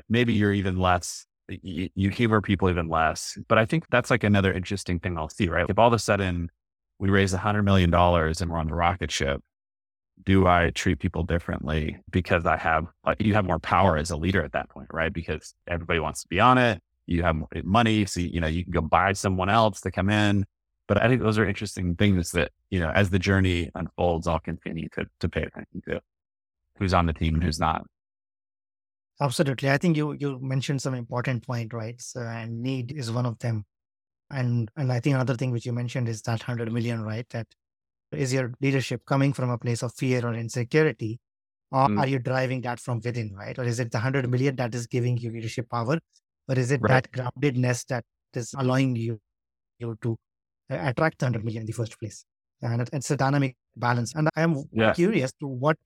maybe 0.09 0.33
you're 0.33 0.53
even 0.53 0.79
less, 0.79 1.27
you, 1.49 1.89
you 1.95 2.11
humor 2.11 2.41
people 2.41 2.71
even 2.71 2.89
less. 2.89 3.37
But 3.49 3.59
I 3.59 3.67
think 3.67 3.85
that's 3.91 4.11
like 4.11 4.25
another 4.25 4.53
interesting 4.53 5.01
thing 5.01 5.19
I'll 5.19 5.29
see, 5.29 5.49
right? 5.49 5.67
If 5.69 5.79
all 5.79 5.89
of 5.89 5.93
a 5.93 5.99
sudden 5.99 6.51
we 6.99 7.11
raise 7.11 7.33
a 7.35 7.39
hundred 7.39 7.65
million 7.65 7.91
dollars 7.91 8.41
and 8.41 8.51
we're 8.51 8.59
on 8.59 8.69
the 8.69 8.75
rocket 8.75 9.11
ship 9.11 9.43
do 10.25 10.47
I 10.47 10.71
treat 10.71 10.99
people 10.99 11.23
differently 11.23 11.99
because 12.11 12.47
I 12.47 12.57
have 12.57 12.87
like 13.05 13.21
you 13.21 13.35
have 13.35 13.45
more 13.45 13.59
power 13.59 13.97
as 13.97 14.11
a 14.11 14.17
leader 14.17 14.43
at 14.43 14.53
that 14.53 14.71
point, 14.71 14.89
right? 14.93 15.13
Because 15.13 15.55
everybody 15.69 16.01
wants 16.01 16.23
to 16.23 16.29
be 16.29 16.41
on 16.41 16.59
it. 16.59 16.81
you 17.07 17.23
have 17.23 17.37
money. 17.65 18.05
So, 18.07 18.21
you 18.21 18.41
know, 18.41 18.47
you 18.49 18.65
can 18.65 18.73
go 18.73 18.81
buy 18.81 19.13
someone 19.13 19.49
else 19.49 19.81
to 19.83 19.91
come 19.91 20.11
in. 20.11 20.45
But 20.89 21.03
I 21.03 21.09
think 21.09 21.23
those 21.23 21.39
are 21.39 21.47
interesting 21.47 21.97
things 21.97 22.31
that, 22.33 22.53
you 22.71 22.79
know, 22.79 22.91
as 22.91 23.11
the 23.11 23.19
journey 23.19 23.71
unfolds, 23.75 24.27
I'll 24.27 24.39
continue 24.39 24.89
to, 24.95 25.07
to 25.21 25.29
pay 25.29 25.43
attention 25.43 25.83
to 25.89 26.01
who's 26.79 26.95
on 26.95 27.07
the 27.07 27.13
team 27.13 27.35
and 27.35 27.43
who's 27.43 27.59
not. 27.59 27.85
Absolutely. 29.21 29.71
I 29.71 29.79
think 29.79 29.97
you 29.97 30.13
you 30.13 30.39
mentioned 30.41 30.83
some 30.83 30.95
important 30.95 31.47
point, 31.47 31.73
right? 31.73 32.01
So, 32.01 32.21
and 32.21 32.63
need 32.63 32.93
is 32.93 33.11
one 33.11 33.27
of 33.27 33.39
them. 33.39 33.65
And 34.31 34.71
and 34.77 34.93
I 34.93 35.01
think 35.01 35.15
another 35.15 35.37
thing 35.37 35.53
which 35.53 35.65
you 35.65 35.73
mentioned 35.73 36.09
is 36.09 36.23
that 36.23 36.41
100 36.41 36.71
million, 36.71 37.03
right? 37.03 37.27
That 37.31 37.47
is 38.13 38.33
your 38.33 38.53
leadership 38.61 39.03
coming 39.07 39.33
from 39.33 39.51
a 39.51 39.59
place 39.59 39.83
of 39.83 39.93
fear 39.95 40.27
or 40.27 40.35
insecurity? 40.35 41.21
Or 41.73 41.89
mm. 41.89 42.01
are 42.01 42.07
you 42.07 42.19
driving 42.19 42.61
that 42.63 42.79
from 42.79 43.01
within, 43.05 43.35
right? 43.35 43.59
Or 43.59 43.65
is 43.65 43.81
it 43.81 43.91
the 43.91 43.99
100 43.99 44.31
million 44.31 44.57
that 44.57 44.75
is 44.75 44.87
giving 44.87 45.17
you 45.17 45.31
leadership 45.31 45.69
power? 45.69 45.99
Or 46.49 46.59
is 46.59 46.71
it 46.71 46.81
right. 46.83 47.07
that 47.13 47.13
groundedness 47.13 47.87
that 47.87 48.05
is 48.35 48.55
allowing 48.57 48.95
you, 48.95 49.19
you 49.79 49.97
to 50.03 50.17
uh, 50.71 50.79
attract 50.81 51.19
the 51.19 51.27
100 51.27 51.45
million 51.45 51.63
in 51.63 51.67
the 51.67 51.73
first 51.73 51.99
place? 51.99 52.25
And 52.63 52.89
it's 52.93 53.11
a 53.11 53.17
dynamic 53.17 53.57
balance. 53.77 54.15
And 54.15 54.29
I 54.37 54.43
am 54.43 54.65
yeah. 54.73 54.95
curious 54.95 55.33
to 55.41 55.47
what 55.47 55.77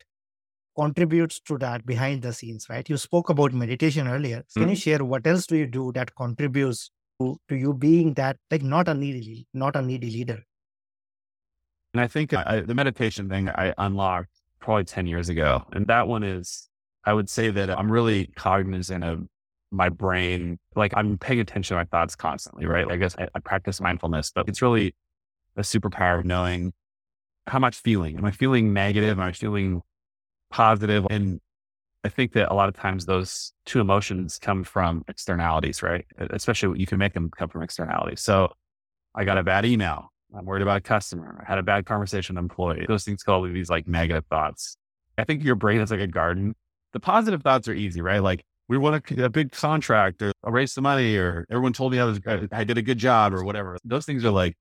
contributes 0.79 1.41
to 1.41 1.59
that 1.59 1.85
behind 1.87 2.23
the 2.23 2.33
scenes, 2.33 2.67
right? 2.69 2.89
You 2.89 2.97
spoke 2.97 3.31
about 3.31 3.53
meditation 3.53 4.07
earlier. 4.07 4.45
Can 4.55 4.67
mm. 4.67 4.71
you 4.71 4.77
share 4.77 5.05
what 5.05 5.27
else 5.27 5.47
do 5.47 5.57
you 5.57 5.67
do 5.67 5.93
that 5.93 6.15
contributes 6.15 6.91
to, 7.21 7.39
to 7.49 7.57
you 7.57 7.73
being 7.75 8.15
that, 8.15 8.37
like 8.51 8.63
not 8.63 8.87
a 8.89 8.95
needy, 8.95 9.47
not 9.55 9.77
a 9.77 9.83
needy 9.83 10.11
leader? 10.11 10.45
And 11.93 12.01
I 12.01 12.07
think 12.07 12.33
I, 12.33 12.61
the 12.61 12.75
meditation 12.75 13.29
thing 13.29 13.49
I 13.49 13.75
unlocked 13.79 14.31
probably 14.61 14.85
10 14.85 15.07
years 15.07 15.29
ago. 15.29 15.65
And 15.73 15.87
that 15.89 16.07
one 16.07 16.23
is, 16.23 16.69
I 17.05 17.13
would 17.13 17.29
say 17.29 17.51
that 17.51 17.71
I'm 17.71 17.91
really 17.91 18.27
cognizant 18.37 19.03
of 19.03 19.27
my 19.71 19.89
brain. 19.89 20.59
Like 20.77 20.93
I'm 20.97 21.19
paying 21.19 21.41
attention 21.41 21.75
to 21.75 21.81
my 21.81 21.85
thoughts 21.85 22.15
constantly, 22.15 22.67
right? 22.67 22.87
Like 22.87 22.95
I 22.95 22.99
guess 22.99 23.17
I, 23.19 23.29
I 23.35 23.41
practice 23.41 23.81
mindfulness, 23.81 24.31
but 24.35 24.49
it's 24.49 24.63
really 24.63 24.95
a 25.57 25.63
superpower 25.63 26.21
of 26.21 26.25
knowing 26.25 26.73
how 27.47 27.59
much 27.59 27.77
feeling. 27.77 28.17
Am 28.19 28.25
I 28.25 28.31
feeling 28.31 28.73
negative? 28.73 29.19
Am 29.19 29.25
I 29.25 29.33
feeling 29.33 29.83
positive? 30.51 31.07
And 31.11 31.41
I 32.05 32.09
think 32.09 32.33
that 32.33 32.51
a 32.51 32.55
lot 32.55 32.69
of 32.69 32.77
times 32.77 33.07
those 33.07 33.53
two 33.67 33.81
emotions 33.81 34.39
come 34.39 34.65
from 34.65 35.05
externalities, 35.09 35.83
right? 35.83 36.07
Especially 36.19 36.79
you 36.79 36.87
can 36.87 36.99
make 36.99 37.13
them 37.13 37.31
come 37.31 37.49
from 37.49 37.63
externalities. 37.63 38.21
So 38.21 38.53
I 39.15 39.25
got 39.25 39.39
a 39.39 39.43
bad 39.43 39.67
email. 39.67 40.10
I'm 40.37 40.45
worried 40.45 40.63
about 40.63 40.77
a 40.79 40.81
customer. 40.81 41.45
I 41.45 41.49
had 41.49 41.59
a 41.59 41.63
bad 41.63 41.87
conversation 41.87 42.35
with 42.35 42.41
an 42.41 42.45
employee. 42.45 42.85
Those 42.87 43.05
things 43.05 43.23
call 43.23 43.43
these 43.43 43.71
like 43.71 43.89
negative 43.89 44.25
thoughts. 44.27 44.77
I 45.19 45.25
think 45.25 45.45
your 45.45 45.55
brain 45.55 45.81
is 45.81 45.91
like 45.91 46.01
a 46.01 46.07
garden. 46.07 46.55
The 46.93 47.01
positive 47.01 47.43
thoughts 47.43 47.69
are 47.69 47.73
easy, 47.73 48.01
right? 48.01 48.23
Like 48.23 48.43
we 48.69 48.79
want 48.79 49.11
a, 49.11 49.25
a 49.25 49.29
big 49.29 49.53
contract 49.53 50.23
or 50.23 50.33
I 50.45 50.51
raised 50.51 50.75
some 50.75 50.83
money 50.83 51.17
or 51.17 51.47
everyone 51.51 51.73
told 51.73 51.93
me 51.93 51.99
I 51.99 52.05
was, 52.05 52.21
I 52.53 52.65
did 52.65 52.79
a 52.79 52.83
good 52.83 52.99
job 52.99 53.35
or 53.35 53.45
whatever. 53.45 53.77
Those 53.85 54.07
things 54.07 54.25
are 54.25 54.31
like, 54.31 54.57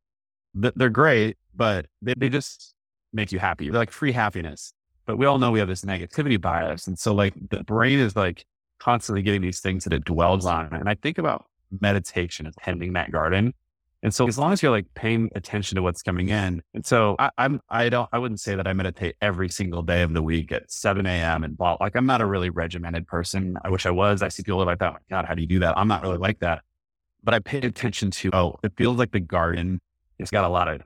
they're 0.53 0.89
great, 0.89 1.38
but 1.55 1.86
they, 2.01 2.13
they 2.17 2.29
just 2.29 2.73
make 3.13 3.32
you 3.32 3.39
happy. 3.39 3.69
They're 3.69 3.79
like 3.79 3.91
free 3.91 4.12
happiness. 4.12 4.73
But 5.05 5.17
we 5.17 5.25
all 5.25 5.38
know 5.39 5.51
we 5.51 5.60
have 5.60 5.67
this 5.67 5.86
negativity 5.86 6.39
bias. 6.39 6.88
And 6.88 6.97
so 6.97 7.13
like 7.13 7.34
the 7.49 7.63
brain 7.63 7.99
is 7.99 8.15
like 8.15 8.45
constantly 8.79 9.21
getting 9.21 9.41
these 9.41 9.60
things 9.60 9.84
that 9.84 9.93
it 9.93 10.05
dwells 10.05 10.45
on. 10.45 10.73
And 10.73 10.89
I 10.89 10.95
think 10.95 11.17
about 11.17 11.45
meditation 11.79 12.45
and 12.45 12.55
tending 12.63 12.93
that 12.93 13.12
garden 13.12 13.53
and 14.01 14.13
so 14.13 14.27
as 14.27 14.38
long 14.38 14.53
as 14.53 14.63
you're 14.63 14.71
like 14.71 14.85
paying 14.93 15.29
attention 15.35 15.75
to 15.75 15.81
what's 15.81 16.01
coming 16.01 16.29
in. 16.29 16.62
And 16.73 16.85
so 16.85 17.17
I, 17.19 17.31
I'm, 17.38 17.59
I 17.69 17.89
don't, 17.89 18.07
I 18.13 18.17
wouldn't 18.17 18.39
say 18.39 18.55
that 18.55 18.65
I 18.65 18.71
meditate 18.71 19.15
every 19.21 19.49
single 19.49 19.81
day 19.81 20.03
of 20.03 20.13
the 20.13 20.21
week 20.21 20.51
at 20.53 20.71
7 20.71 21.05
a.m. 21.05 21.43
and 21.43 21.57
blah. 21.57 21.75
Like 21.81 21.95
I'm 21.95 22.05
not 22.05 22.21
a 22.21 22.25
really 22.25 22.49
regimented 22.49 23.07
person. 23.07 23.57
I 23.63 23.69
wish 23.69 23.85
I 23.85 23.91
was. 23.91 24.21
I 24.21 24.29
see 24.29 24.43
people 24.43 24.63
like 24.63 24.79
that. 24.79 24.93
Oh 24.93 24.97
God, 25.09 25.25
how 25.25 25.35
do 25.35 25.41
you 25.41 25.47
do 25.47 25.59
that? 25.59 25.77
I'm 25.77 25.89
not 25.89 26.01
really 26.01 26.17
like 26.17 26.39
that. 26.39 26.62
But 27.23 27.33
I 27.33 27.39
pay 27.39 27.57
attention 27.57 28.12
to, 28.12 28.29
oh, 28.33 28.59
it 28.63 28.71
feels 28.77 28.97
like 28.97 29.12
the 29.12 29.19
garden. 29.19 29.81
It's 30.17 30.31
got 30.31 30.45
a 30.45 30.49
lot 30.49 30.69
of 30.69 30.81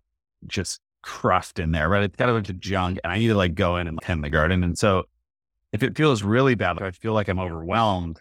just 0.47 0.79
crust 1.03 1.59
in 1.59 1.71
there, 1.71 1.89
right? 1.89 2.03
It's 2.03 2.15
got 2.15 2.29
a 2.29 2.33
bunch 2.33 2.49
of 2.49 2.59
junk 2.59 2.99
and 3.03 3.13
I 3.13 3.19
need 3.19 3.27
to 3.27 3.35
like 3.35 3.53
go 3.53 3.77
in 3.77 3.87
and 3.87 3.99
tend 4.01 4.23
the 4.23 4.29
garden. 4.31 4.63
And 4.63 4.75
so 4.75 5.03
if 5.71 5.83
it 5.83 5.95
feels 5.95 6.23
really 6.23 6.55
bad, 6.55 6.77
like 6.77 6.85
I 6.85 6.91
feel 6.91 7.13
like 7.13 7.27
I'm 7.27 7.39
overwhelmed, 7.39 8.19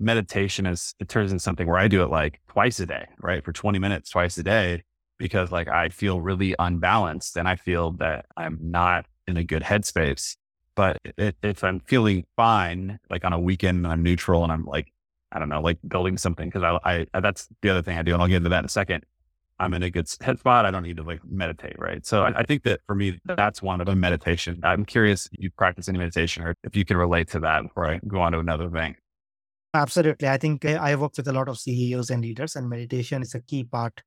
meditation 0.00 0.66
is 0.66 0.94
it 0.98 1.08
turns 1.08 1.30
into 1.30 1.42
something 1.42 1.66
where 1.66 1.78
I 1.78 1.86
do 1.86 2.02
it 2.02 2.10
like 2.10 2.40
twice 2.48 2.80
a 2.80 2.86
day, 2.86 3.06
right? 3.20 3.44
For 3.44 3.52
20 3.52 3.78
minutes 3.78 4.10
twice 4.10 4.36
a 4.38 4.42
day 4.42 4.82
because 5.18 5.52
like 5.52 5.68
I 5.68 5.90
feel 5.90 6.20
really 6.20 6.54
unbalanced 6.58 7.36
and 7.36 7.46
I 7.46 7.56
feel 7.56 7.92
that 7.92 8.26
I'm 8.36 8.58
not 8.60 9.06
in 9.28 9.36
a 9.36 9.44
good 9.44 9.62
headspace. 9.62 10.36
But 10.74 10.98
it, 11.04 11.36
if 11.42 11.62
I'm 11.62 11.80
feeling 11.80 12.24
fine, 12.36 12.98
like 13.10 13.24
on 13.24 13.32
a 13.32 13.38
weekend, 13.38 13.86
I'm 13.86 14.02
neutral 14.02 14.42
and 14.42 14.52
I'm 14.52 14.64
like, 14.64 14.92
I 15.30 15.38
don't 15.38 15.50
know, 15.50 15.60
like 15.60 15.78
building 15.86 16.16
something 16.16 16.48
because 16.48 16.62
I, 16.62 17.06
I, 17.12 17.20
that's 17.20 17.48
the 17.60 17.68
other 17.68 17.82
thing 17.82 17.98
I 17.98 18.02
do. 18.02 18.14
And 18.14 18.22
I'll 18.22 18.28
get 18.28 18.38
into 18.38 18.48
that 18.48 18.60
in 18.60 18.64
a 18.64 18.68
second. 18.68 19.04
I'm 19.58 19.74
in 19.74 19.82
a 19.82 19.90
good 19.90 20.08
head 20.22 20.38
spot. 20.38 20.64
I 20.64 20.70
don't 20.70 20.82
need 20.82 20.96
to 20.96 21.02
like 21.02 21.20
meditate. 21.28 21.78
Right. 21.78 22.06
So 22.06 22.22
I, 22.22 22.38
I 22.38 22.42
think 22.44 22.62
that 22.62 22.80
for 22.86 22.94
me, 22.94 23.20
that's 23.26 23.60
one 23.60 23.82
of 23.82 23.88
a 23.88 23.94
meditation. 23.94 24.58
I'm 24.62 24.86
curious 24.86 25.28
you 25.32 25.50
practice 25.50 25.88
any 25.88 25.98
meditation 25.98 26.42
or 26.44 26.54
if 26.64 26.74
you 26.74 26.86
can 26.86 26.96
relate 26.96 27.28
to 27.32 27.40
that 27.40 27.64
before 27.64 27.86
I 27.86 28.00
go 28.08 28.20
on 28.22 28.32
to 28.32 28.38
another 28.38 28.70
thing. 28.70 28.96
Absolutely. 29.72 30.28
I 30.28 30.36
think 30.36 30.64
eh, 30.64 30.76
I 30.76 30.96
work 30.96 31.12
with 31.16 31.28
a 31.28 31.32
lot 31.32 31.48
of 31.48 31.58
CEOs 31.58 32.10
and 32.10 32.22
leaders, 32.22 32.56
and 32.56 32.68
meditation 32.68 33.22
is 33.22 33.34
a 33.34 33.40
key 33.40 33.64
part 33.64 34.02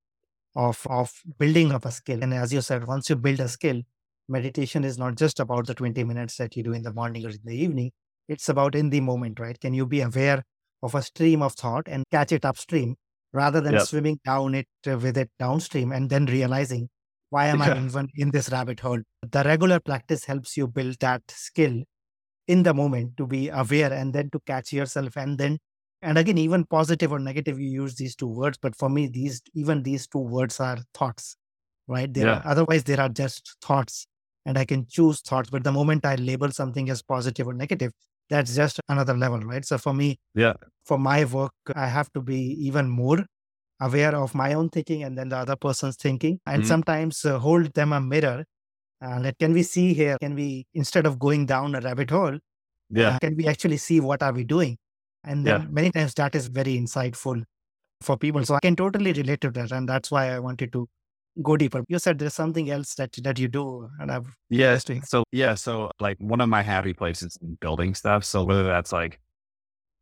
of, 0.55 0.85
of 0.89 1.11
building 1.39 1.71
up 1.71 1.85
a 1.85 1.91
skill. 1.91 2.21
And 2.21 2.33
as 2.33 2.53
you 2.53 2.61
said, 2.61 2.85
once 2.85 3.09
you 3.09 3.15
build 3.15 3.39
a 3.39 3.47
skill, 3.47 3.81
meditation 4.27 4.83
is 4.83 4.97
not 4.97 5.15
just 5.15 5.39
about 5.39 5.67
the 5.67 5.73
20 5.73 6.03
minutes 6.03 6.37
that 6.37 6.55
you 6.55 6.63
do 6.63 6.73
in 6.73 6.83
the 6.83 6.93
morning 6.93 7.25
or 7.25 7.29
in 7.29 7.39
the 7.43 7.55
evening. 7.55 7.91
It's 8.27 8.49
about 8.49 8.75
in 8.75 8.89
the 8.89 9.01
moment, 9.01 9.39
right? 9.39 9.59
Can 9.59 9.73
you 9.73 9.85
be 9.85 10.01
aware 10.01 10.43
of 10.81 10.95
a 10.95 11.01
stream 11.01 11.41
of 11.41 11.53
thought 11.53 11.87
and 11.87 12.03
catch 12.11 12.31
it 12.31 12.45
upstream 12.45 12.95
rather 13.31 13.61
than 13.61 13.73
yep. 13.73 13.83
swimming 13.83 14.19
down 14.25 14.55
it 14.55 14.67
uh, 14.87 14.97
with 14.97 15.17
it 15.17 15.29
downstream 15.39 15.91
and 15.91 16.09
then 16.09 16.25
realizing 16.25 16.89
why 17.29 17.47
am 17.47 17.61
I 17.61 17.75
even 17.83 18.09
in 18.15 18.29
this 18.29 18.51
rabbit 18.51 18.79
hole? 18.81 18.99
The 19.23 19.43
regular 19.43 19.79
practice 19.79 20.25
helps 20.25 20.55
you 20.55 20.67
build 20.67 20.99
that 20.99 21.23
skill 21.29 21.83
in 22.47 22.63
the 22.63 22.73
moment 22.73 23.15
to 23.17 23.25
be 23.25 23.49
aware 23.49 23.91
and 23.91 24.13
then 24.13 24.29
to 24.31 24.39
catch 24.45 24.73
yourself 24.73 25.15
and 25.17 25.37
then 25.37 25.57
and 26.01 26.17
again 26.17 26.37
even 26.37 26.65
positive 26.65 27.11
or 27.11 27.19
negative 27.19 27.59
you 27.59 27.69
use 27.69 27.95
these 27.95 28.15
two 28.15 28.27
words 28.27 28.57
but 28.61 28.75
for 28.75 28.89
me 28.89 29.07
these 29.07 29.41
even 29.53 29.83
these 29.83 30.07
two 30.07 30.19
words 30.19 30.59
are 30.59 30.77
thoughts 30.93 31.37
right 31.87 32.13
there 32.13 32.27
yeah. 32.27 32.37
are, 32.39 32.41
otherwise 32.45 32.83
there 32.83 32.99
are 32.99 33.09
just 33.09 33.55
thoughts 33.61 34.07
and 34.45 34.57
i 34.57 34.65
can 34.65 34.85
choose 34.87 35.21
thoughts 35.21 35.49
but 35.49 35.63
the 35.63 35.71
moment 35.71 36.05
i 36.05 36.15
label 36.15 36.51
something 36.51 36.89
as 36.89 37.01
positive 37.01 37.47
or 37.47 37.53
negative 37.53 37.91
that's 38.29 38.55
just 38.55 38.79
another 38.89 39.15
level 39.15 39.39
right 39.39 39.65
so 39.65 39.77
for 39.77 39.93
me 39.93 40.17
yeah 40.35 40.53
for 40.85 40.97
my 40.97 41.23
work 41.25 41.53
i 41.75 41.87
have 41.87 42.11
to 42.11 42.21
be 42.21 42.57
even 42.59 42.89
more 42.89 43.25
aware 43.79 44.15
of 44.15 44.35
my 44.35 44.53
own 44.53 44.69
thinking 44.69 45.03
and 45.03 45.17
then 45.17 45.29
the 45.29 45.37
other 45.37 45.55
person's 45.55 45.95
thinking 45.95 46.39
and 46.45 46.61
mm-hmm. 46.61 46.67
sometimes 46.67 47.25
uh, 47.25 47.39
hold 47.39 47.73
them 47.73 47.93
a 47.93 47.99
mirror 47.99 48.45
uh, 49.03 49.19
like, 49.21 49.37
can 49.39 49.53
we 49.53 49.63
see 49.63 49.93
here? 49.93 50.17
Can 50.19 50.35
we, 50.35 50.65
instead 50.73 51.05
of 51.05 51.19
going 51.19 51.45
down 51.45 51.75
a 51.75 51.81
rabbit 51.81 52.09
hole, 52.09 52.37
yeah, 52.89 53.15
uh, 53.15 53.19
can 53.19 53.35
we 53.35 53.47
actually 53.47 53.77
see 53.77 53.99
what 53.99 54.23
are 54.23 54.31
we 54.31 54.43
doing? 54.43 54.77
And 55.23 55.45
then 55.45 55.61
yeah. 55.61 55.67
many 55.69 55.91
times 55.91 56.13
that 56.15 56.35
is 56.35 56.47
very 56.47 56.77
insightful 56.77 57.43
for 58.01 58.17
people. 58.17 58.45
So 58.45 58.55
I 58.55 58.59
can 58.61 58.75
totally 58.75 59.13
relate 59.13 59.41
to 59.41 59.51
that, 59.51 59.71
and 59.71 59.87
that's 59.89 60.11
why 60.11 60.31
I 60.31 60.39
wanted 60.39 60.71
to 60.73 60.87
go 61.41 61.57
deeper. 61.57 61.83
You 61.87 61.99
said 61.99 62.19
there's 62.19 62.33
something 62.33 62.69
else 62.69 62.95
that 62.95 63.11
that 63.23 63.39
you 63.39 63.47
do, 63.47 63.89
and 63.99 64.11
I've 64.11 64.27
yeah. 64.49 64.77
So 64.77 65.23
yeah, 65.31 65.55
so 65.55 65.91
like 65.99 66.17
one 66.19 66.41
of 66.41 66.49
my 66.49 66.61
happy 66.61 66.93
places 66.93 67.37
in 67.41 67.57
building 67.59 67.95
stuff. 67.95 68.23
So 68.23 68.43
whether 68.43 68.63
that's 68.63 68.91
like 68.91 69.19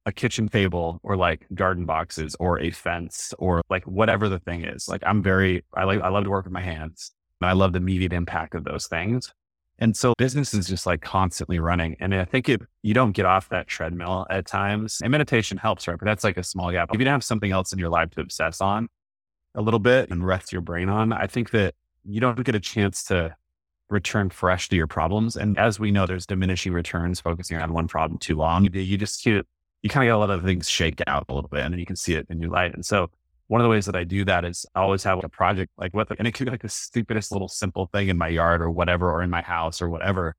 a 0.06 0.12
kitchen 0.12 0.50
table 0.50 1.00
or 1.04 1.16
like 1.16 1.48
garden 1.54 1.86
boxes 1.86 2.36
or 2.40 2.60
a 2.60 2.72
fence 2.72 3.34
or 3.38 3.62
like 3.70 3.86
whatever 3.86 4.30
the 4.30 4.40
thing 4.40 4.66
is, 4.66 4.88
like 4.88 5.04
I'm 5.06 5.24
very 5.24 5.64
I 5.76 5.86
like 5.86 6.02
I 6.02 6.10
love 6.10 6.26
to 6.26 6.30
work 6.30 6.46
with 6.46 6.54
my 6.54 6.62
hands. 6.62 7.12
I 7.48 7.54
love 7.54 7.74
the 7.74 7.78
immediate 7.78 8.14
impact 8.14 8.56
of 8.56 8.64
those 8.64 8.88
things. 8.88 9.34
And 9.80 9.98
so 9.98 10.14
business 10.18 10.54
is 10.54 10.68
just 10.68 10.86
like 10.86 11.02
constantly 11.02 11.58
running. 11.58 11.96
And 12.00 12.14
I 12.14 12.24
think 12.24 12.48
if 12.48 12.62
you 12.84 12.94
don't 12.94 13.14
get 13.14 13.26
off 13.26 13.50
that 13.50 13.68
treadmill 13.68 14.28
at 14.30 14.46
times, 14.46 15.00
and 15.02 15.12
meditation 15.12 15.58
helps, 15.58 15.88
right? 15.88 15.98
But 15.98 16.06
that's 16.06 16.24
like 16.24 16.38
a 16.38 16.44
small 16.44 16.72
gap. 16.72 16.90
If 16.94 17.00
you 17.00 17.06
don't 17.06 17.14
have 17.14 17.24
something 17.24 17.52
else 17.52 17.74
in 17.74 17.80
your 17.80 17.90
life 17.90 18.12
to 18.12 18.22
obsess 18.22 18.62
on 18.62 18.90
a 19.56 19.62
little 19.62 19.80
bit 19.80 20.12
and 20.12 20.26
rest 20.26 20.52
your 20.54 20.62
brain 20.62 20.88
on, 20.88 21.12
I 21.12 21.26
think 21.26 21.50
that 21.52 21.74
you 22.06 22.22
don't 22.22 22.44
get 22.44 22.54
a 22.54 22.60
chance 22.60 23.04
to 23.06 23.36
return 23.90 24.30
fresh 24.30 24.70
to 24.70 24.76
your 24.76 24.88
problems. 24.88 25.36
And 25.36 25.58
as 25.58 25.80
we 25.80 25.92
know, 25.92 26.06
there's 26.06 26.28
diminishing 26.28 26.74
returns 26.74 27.20
focusing 27.20 27.58
on 27.58 27.74
one 27.74 27.88
problem 27.88 28.20
too 28.20 28.36
long. 28.36 28.70
You 28.72 28.98
just, 28.98 29.26
you, 29.26 29.44
you 29.82 29.90
kind 29.90 30.04
of 30.04 30.08
get 30.08 30.16
a 30.16 30.20
lot 30.20 30.30
of 30.30 30.44
things 30.44 30.70
shake 30.70 31.02
out 31.08 31.26
a 31.28 31.34
little 31.34 31.50
bit 31.50 31.66
and 31.66 31.80
you 31.80 31.88
can 31.88 31.96
see 31.96 32.14
it 32.14 32.28
in 32.30 32.40
your 32.40 32.52
light. 32.52 32.76
And 32.76 32.86
so 32.86 33.10
one 33.52 33.60
of 33.60 33.66
the 33.66 33.70
ways 33.70 33.86
that 33.86 33.98
I 33.98 34.06
do 34.06 34.24
that 34.24 34.46
is 34.46 34.66
I 34.76 34.80
always 34.80 35.04
have 35.04 35.22
a 35.26 35.28
project 35.28 35.74
like 35.78 35.94
what, 35.94 36.08
and 36.18 36.26
it 36.26 36.32
could 36.32 36.46
be 36.46 36.52
like 36.52 36.62
the 36.62 36.70
stupidest 36.70 37.34
little 37.34 37.50
simple 37.50 37.88
thing 37.88 38.08
in 38.08 38.18
my 38.18 38.30
yard 38.30 38.62
or 38.62 38.72
whatever, 38.72 39.12
or 39.12 39.22
in 39.22 39.30
my 39.30 39.42
house 39.42 39.82
or 39.82 39.90
whatever. 39.90 40.38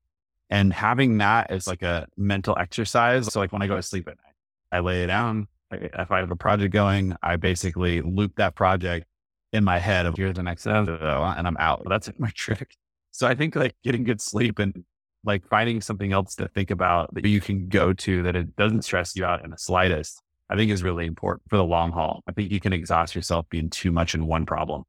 And 0.49 0.73
having 0.73 1.19
that 1.19 1.51
as 1.51 1.67
like 1.67 1.83
a 1.83 2.07
mental 2.17 2.57
exercise. 2.57 3.31
So 3.31 3.39
like 3.39 3.53
when 3.53 3.61
I 3.61 3.67
go 3.67 3.75
to 3.75 3.83
sleep 3.83 4.07
at 4.07 4.15
night, 4.17 4.33
I 4.71 4.79
lay 4.79 5.03
it 5.03 5.07
down. 5.07 5.47
If 5.69 6.09
I 6.09 6.21
have 6.21 6.31
a 6.31 6.35
project 6.35 6.73
going, 6.73 7.15
I 7.21 7.35
basically 7.35 8.01
loop 8.01 8.35
that 8.37 8.55
project 8.55 9.05
in 9.51 9.63
my 9.63 9.77
head 9.77 10.07
of 10.07 10.15
here's 10.17 10.33
the 10.33 10.41
next 10.41 10.61
step 10.61 10.87
and 10.87 11.47
I'm 11.47 11.57
out. 11.59 11.83
That's 11.87 12.09
my 12.17 12.31
trick. 12.33 12.75
So 13.11 13.27
I 13.27 13.35
think 13.35 13.55
like 13.55 13.75
getting 13.83 14.05
good 14.05 14.21
sleep 14.21 14.57
and 14.57 14.83
like 15.23 15.47
finding 15.47 15.81
something 15.81 16.13
else 16.13 16.33
to 16.37 16.47
think 16.47 16.71
about 16.71 17.13
that 17.13 17.25
you 17.25 17.41
can 17.41 17.67
go 17.67 17.93
to 17.93 18.23
that 18.23 18.35
it 18.35 18.55
doesn't 18.55 18.81
stress 18.81 19.15
you 19.15 19.23
out 19.23 19.45
in 19.45 19.51
the 19.51 19.57
slightest 19.59 20.22
I 20.53 20.55
think 20.55 20.69
is 20.69 20.83
really 20.83 21.07
important 21.07 21.49
for 21.49 21.57
the 21.57 21.63
long 21.63 21.91
haul. 21.91 22.21
I 22.27 22.31
think 22.31 22.51
you 22.51 22.59
can 22.59 22.73
exhaust 22.73 23.15
yourself 23.15 23.49
being 23.49 23.71
too 23.71 23.91
much 23.91 24.13
in 24.13 24.27
one 24.27 24.45
problem. 24.45 24.83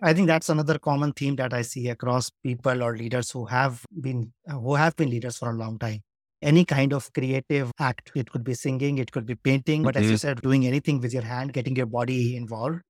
I 0.00 0.14
think 0.14 0.28
that's 0.28 0.48
another 0.48 0.78
common 0.78 1.12
theme 1.12 1.36
that 1.36 1.52
I 1.52 1.60
see 1.60 1.88
across 1.88 2.30
people 2.42 2.82
or 2.82 2.96
leaders 2.96 3.30
who 3.30 3.44
have 3.46 3.84
been 4.00 4.32
uh, 4.48 4.54
who 4.54 4.76
have 4.76 4.96
been 4.96 5.10
leaders 5.10 5.36
for 5.36 5.50
a 5.50 5.54
long 5.54 5.78
time. 5.78 6.00
Any 6.40 6.64
kind 6.64 6.94
of 6.94 7.12
creative 7.12 7.70
act, 7.78 8.12
it 8.14 8.30
could 8.30 8.44
be 8.44 8.54
singing, 8.54 8.96
it 8.96 9.12
could 9.12 9.26
be 9.26 9.34
painting, 9.34 9.82
but 9.82 9.96
as 9.96 10.08
you 10.08 10.14
Mhm. 10.14 10.20
said, 10.20 10.40
doing 10.40 10.66
anything 10.66 11.00
with 11.00 11.12
your 11.12 11.24
hand, 11.24 11.52
getting 11.52 11.76
your 11.76 11.86
body 11.86 12.34
involved, 12.36 12.80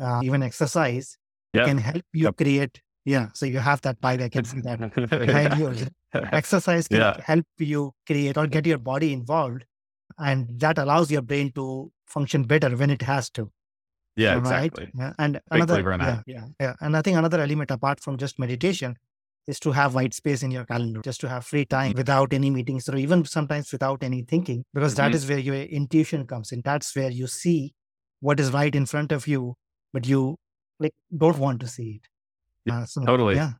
uh, 0.00 0.20
even 0.24 0.42
exercise 0.42 1.16
Yep. 1.52 1.66
can 1.66 1.78
help 1.78 2.02
you 2.12 2.24
Yep. 2.24 2.36
create. 2.38 2.82
Yeah, 3.04 3.28
so 3.34 3.46
you 3.46 3.60
have 3.60 3.82
that 3.82 4.00
vibe. 4.00 4.22
I 4.22 4.28
can 4.30 4.44
see 4.44 4.60
that 4.62 4.80
behind 5.20 5.54
you. 5.54 5.72
Exercise 6.32 6.88
can 6.88 7.00
Yeah. 7.02 7.20
help 7.22 7.46
you 7.58 7.92
create 8.06 8.36
or 8.36 8.46
get 8.48 8.66
your 8.66 8.78
body 8.78 9.12
involved, 9.12 9.64
and 10.18 10.48
that 10.60 10.78
allows 10.78 11.10
your 11.10 11.22
brain 11.22 11.52
to 11.52 11.90
function 12.06 12.44
better 12.44 12.70
when 12.76 12.90
it 12.90 13.02
has 13.02 13.30
to. 13.30 13.50
yeah, 14.16 14.30
right? 14.34 14.38
exactly. 14.38 14.90
Yeah. 14.98 15.12
And 15.18 15.34
Big 15.34 15.42
another, 15.62 15.80
yeah, 15.90 15.96
that. 15.98 16.22
yeah, 16.26 16.44
yeah. 16.60 16.74
And 16.80 16.96
I 16.96 17.02
think 17.02 17.18
another 17.18 17.40
element 17.40 17.70
apart 17.70 18.00
from 18.00 18.16
just 18.16 18.38
meditation 18.38 18.96
is 19.46 19.60
to 19.60 19.72
have 19.72 19.94
white 19.94 20.14
space 20.14 20.42
in 20.42 20.50
your 20.50 20.64
calendar, 20.64 21.00
just 21.02 21.20
to 21.20 21.28
have 21.28 21.44
free 21.44 21.64
time 21.66 21.92
without 21.96 22.32
any 22.32 22.48
meetings 22.50 22.88
or 22.88 22.96
even 22.96 23.24
sometimes 23.24 23.70
without 23.72 24.02
any 24.02 24.22
thinking, 24.22 24.64
because 24.72 24.94
that 24.94 25.12
Mhm. 25.12 25.14
is 25.16 25.28
where 25.28 25.38
your 25.38 25.54
intuition 25.56 26.26
comes 26.26 26.50
in. 26.52 26.62
That's 26.62 26.96
where 26.96 27.10
you 27.10 27.26
see 27.26 27.74
what 28.20 28.40
is 28.40 28.50
right 28.52 28.74
in 28.74 28.86
front 28.86 29.12
of 29.12 29.26
you, 29.28 29.54
but 29.92 30.06
you 30.06 30.36
like 30.80 30.94
don't 31.16 31.38
want 31.38 31.60
to 31.60 31.68
see 31.68 32.00
it. 32.00 32.08
Yeah, 32.64 32.80
Uh, 32.80 32.86
so, 32.86 33.04
totally. 33.04 33.34
Yeah. 33.36 33.52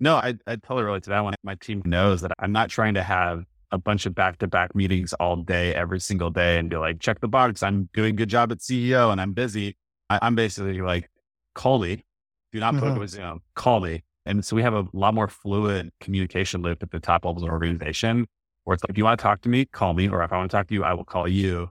No, 0.00 0.16
I, 0.16 0.34
I 0.46 0.56
totally 0.56 0.84
relate 0.84 1.02
to 1.04 1.10
that 1.10 1.20
one. 1.24 1.34
My 1.42 1.56
team 1.56 1.82
knows 1.84 2.20
that 2.22 2.32
I'm 2.38 2.52
not 2.52 2.70
trying 2.70 2.94
to 2.94 3.02
have 3.02 3.44
a 3.74 3.78
bunch 3.78 4.06
of 4.06 4.14
back 4.14 4.38
to 4.38 4.46
back 4.46 4.74
meetings 4.74 5.12
all 5.14 5.36
day, 5.36 5.74
every 5.74 6.00
single 6.00 6.30
day 6.30 6.58
and 6.58 6.70
be 6.70 6.76
like, 6.76 7.00
check 7.00 7.20
the 7.20 7.28
box. 7.28 7.62
I'm 7.62 7.88
doing 7.92 8.14
a 8.14 8.16
good 8.16 8.28
job 8.28 8.52
at 8.52 8.58
CEO 8.58 9.10
and 9.10 9.20
I'm 9.20 9.32
busy. 9.32 9.76
I, 10.08 10.18
I'm 10.22 10.34
basically 10.34 10.80
like, 10.80 11.10
call 11.54 11.80
me. 11.80 12.04
Do 12.52 12.60
not 12.60 12.74
Mhm. 12.74 12.98
with 12.98 13.10
Zoom. 13.10 13.40
Call 13.54 13.80
me. 13.80 14.04
And 14.26 14.44
so 14.44 14.54
we 14.56 14.62
have 14.62 14.74
a 14.74 14.86
lot 14.92 15.12
more 15.14 15.28
fluid 15.28 15.90
communication 16.00 16.62
loop 16.62 16.82
at 16.82 16.90
the 16.90 17.00
top 17.00 17.24
levels 17.24 17.42
of 17.42 17.48
the 17.48 17.52
organization 17.52 18.26
where 18.62 18.74
it's 18.74 18.84
like, 18.84 18.90
if 18.90 18.96
you 18.98 19.04
want 19.04 19.18
to 19.18 19.22
talk 19.22 19.40
to 19.42 19.48
me, 19.48 19.64
call 19.66 19.92
me. 19.92 20.08
Or 20.08 20.22
if 20.22 20.32
I 20.32 20.36
want 20.38 20.50
to 20.50 20.56
talk 20.56 20.68
to 20.68 20.74
you, 20.74 20.84
I 20.84 20.94
will 20.94 21.04
call 21.04 21.26
you. 21.28 21.70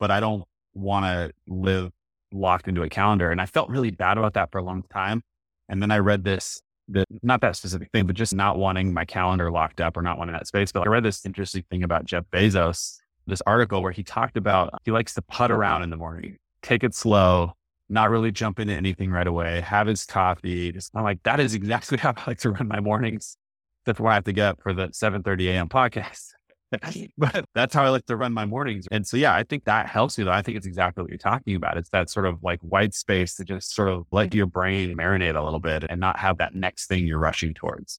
But 0.00 0.10
I 0.10 0.18
don't 0.18 0.44
want 0.74 1.04
to 1.04 1.32
live 1.46 1.90
locked 2.32 2.66
into 2.66 2.82
a 2.82 2.88
calendar. 2.88 3.30
And 3.30 3.40
I 3.40 3.46
felt 3.46 3.68
really 3.68 3.90
bad 3.90 4.16
about 4.18 4.34
that 4.34 4.50
for 4.50 4.58
a 4.58 4.64
long 4.64 4.82
time. 4.90 5.22
And 5.68 5.80
then 5.82 5.90
I 5.90 5.98
read 5.98 6.24
this 6.24 6.60
that 6.92 7.06
not 7.22 7.40
that 7.40 7.56
specific 7.56 7.90
thing, 7.92 8.06
but 8.06 8.16
just 8.16 8.34
not 8.34 8.58
wanting 8.58 8.92
my 8.92 9.04
calendar 9.04 9.50
locked 9.50 9.80
up 9.80 9.96
or 9.96 10.02
not 10.02 10.18
wanting 10.18 10.34
that 10.34 10.46
space. 10.46 10.72
But 10.72 10.86
I 10.86 10.90
read 10.90 11.02
this 11.02 11.24
interesting 11.26 11.64
thing 11.70 11.82
about 11.82 12.04
Jeff 12.04 12.24
Bezos, 12.32 12.98
this 13.26 13.42
article 13.46 13.82
where 13.82 13.92
he 13.92 14.02
talked 14.02 14.36
about 14.36 14.74
he 14.84 14.90
likes 14.90 15.14
to 15.14 15.22
putt 15.22 15.50
around 15.50 15.82
in 15.82 15.90
the 15.90 15.96
morning, 15.96 16.36
take 16.62 16.84
it 16.84 16.94
slow, 16.94 17.52
not 17.88 18.10
really 18.10 18.32
jump 18.32 18.58
into 18.58 18.74
anything 18.74 19.10
right 19.10 19.26
away, 19.26 19.60
have 19.60 19.86
his 19.86 20.04
coffee. 20.04 20.72
Just, 20.72 20.90
I'm 20.94 21.04
like, 21.04 21.22
that 21.24 21.40
is 21.40 21.54
exactly 21.54 21.98
how 22.00 22.14
I 22.16 22.22
like 22.26 22.38
to 22.38 22.50
run 22.50 22.68
my 22.68 22.80
mornings. 22.80 23.36
That's 23.84 23.98
why 23.98 24.12
I 24.12 24.14
have 24.14 24.24
to 24.24 24.32
get 24.32 24.46
up 24.46 24.62
for 24.62 24.72
the 24.72 24.88
7:30 24.88 25.48
a.m. 25.48 25.68
podcast. 25.68 26.30
but 27.18 27.44
that's 27.54 27.74
how 27.74 27.84
I 27.84 27.88
like 27.88 28.06
to 28.06 28.16
run 28.16 28.32
my 28.32 28.44
mornings. 28.44 28.86
And 28.90 29.06
so, 29.06 29.16
yeah, 29.16 29.34
I 29.34 29.42
think 29.42 29.64
that 29.64 29.88
helps 29.88 30.18
you. 30.18 30.24
Though. 30.24 30.32
I 30.32 30.42
think 30.42 30.56
it's 30.56 30.66
exactly 30.66 31.02
what 31.02 31.10
you're 31.10 31.18
talking 31.18 31.56
about. 31.56 31.76
It's 31.76 31.90
that 31.90 32.10
sort 32.10 32.26
of 32.26 32.42
like 32.42 32.60
white 32.60 32.94
space 32.94 33.34
to 33.36 33.44
just 33.44 33.74
sort 33.74 33.88
of 33.88 34.06
let 34.10 34.34
your 34.34 34.46
brain 34.46 34.96
marinate 34.96 35.36
a 35.36 35.42
little 35.42 35.60
bit 35.60 35.84
and 35.88 36.00
not 36.00 36.18
have 36.18 36.38
that 36.38 36.54
next 36.54 36.86
thing 36.86 37.06
you're 37.06 37.18
rushing 37.18 37.54
towards. 37.54 37.98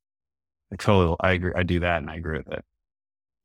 I 0.72 0.76
totally, 0.76 1.16
I 1.20 1.32
agree. 1.34 1.52
I 1.56 1.64
do 1.64 1.80
that 1.82 1.98
and 2.02 2.10
I 2.10 2.16
agree 2.16 2.38
with 2.38 2.52
it. 2.52 2.66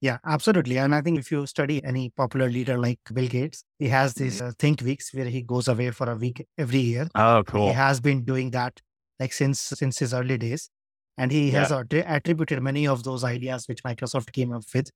Yeah, 0.01 0.19
absolutely. 0.25 0.79
And 0.79 0.95
I 0.95 1.01
think 1.01 1.19
if 1.19 1.33
you 1.33 1.45
study 1.47 1.83
any 1.85 2.11
popular 2.11 2.49
leader 2.49 2.79
like 2.79 3.01
Bill 3.12 3.27
Gates, 3.27 3.64
he 3.79 3.88
has 3.88 4.14
these 4.14 4.41
uh, 4.41 4.53
think 4.59 4.81
weeks 4.81 5.12
where 5.12 5.25
he 5.25 5.43
goes 5.43 5.67
away 5.67 5.91
for 5.91 6.09
a 6.09 6.14
week 6.14 6.47
every 6.57 6.79
year. 6.79 7.09
Oh, 7.17 7.43
cool. 7.45 7.67
He 7.67 7.73
has 7.73 8.01
been 8.01 8.25
doing 8.25 8.53
that 8.53 8.81
like 9.19 9.33
since 9.33 9.61
since 9.61 9.99
his 9.99 10.14
early 10.14 10.38
days, 10.38 10.71
and 11.17 11.33
he 11.33 11.51
has 11.51 11.71
attri- 11.71 12.09
attributed 12.09 12.62
many 12.62 12.87
of 12.87 13.03
those 13.03 13.25
ideas 13.25 13.67
which 13.67 13.83
Microsoft 13.83 14.31
came 14.33 14.53
up 14.53 14.62
with 14.73 14.91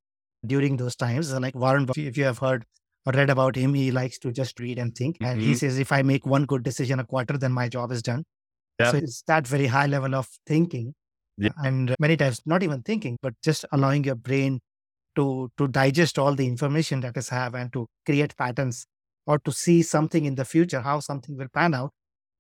during 0.47 0.77
those 0.77 0.97
times. 0.97 1.33
Like 1.33 1.55
Warren, 1.55 1.87
Buffett, 1.87 2.07
if 2.07 2.17
you 2.17 2.25
have 2.25 2.39
heard 2.39 2.65
or 3.07 3.13
read 3.13 3.31
about 3.31 3.57
him, 3.57 3.75
he 3.75 3.91
likes 3.91 4.19
to 4.21 4.33
just 4.33 4.61
read 4.61 4.79
and 4.79 4.95
think, 4.95 5.17
and 5.21 5.41
he 5.41 5.53
Mhm. 5.53 5.59
says, 5.59 5.79
"If 5.79 5.93
I 5.93 6.03
make 6.03 6.27
one 6.27 6.45
good 6.47 6.63
decision 6.63 7.01
a 7.01 7.05
quarter, 7.05 7.37
then 7.39 7.53
my 7.53 7.69
job 7.69 7.93
is 7.93 8.03
done." 8.03 8.25
Yeah. 8.81 8.93
So 8.93 8.99
it's 8.99 9.23
that 9.29 9.47
very 9.47 9.67
high 9.69 9.87
level 9.87 10.15
of 10.15 10.29
thinking, 10.47 10.95
Yeah. 11.39 11.53
and 11.59 11.95
many 12.01 12.17
times 12.17 12.43
not 12.47 12.63
even 12.63 12.83
thinking, 12.83 13.19
but 13.23 13.35
just 13.43 13.65
allowing 13.73 14.05
your 14.05 14.17
brain 14.17 14.61
to 15.17 15.51
to 15.59 15.69
digest 15.69 16.19
all 16.19 16.35
the 16.37 16.47
information 16.47 17.01
that 17.01 17.17
is 17.17 17.29
have 17.31 17.55
and 17.55 17.73
to 17.75 17.89
create 18.07 18.37
patterns 18.37 18.87
or 19.27 19.39
to 19.41 19.53
see 19.53 19.83
something 19.83 20.25
in 20.27 20.37
the 20.37 20.45
future, 20.45 20.81
how 20.83 21.01
something 21.01 21.37
will 21.37 21.49
pan 21.49 21.75
out, 21.75 21.93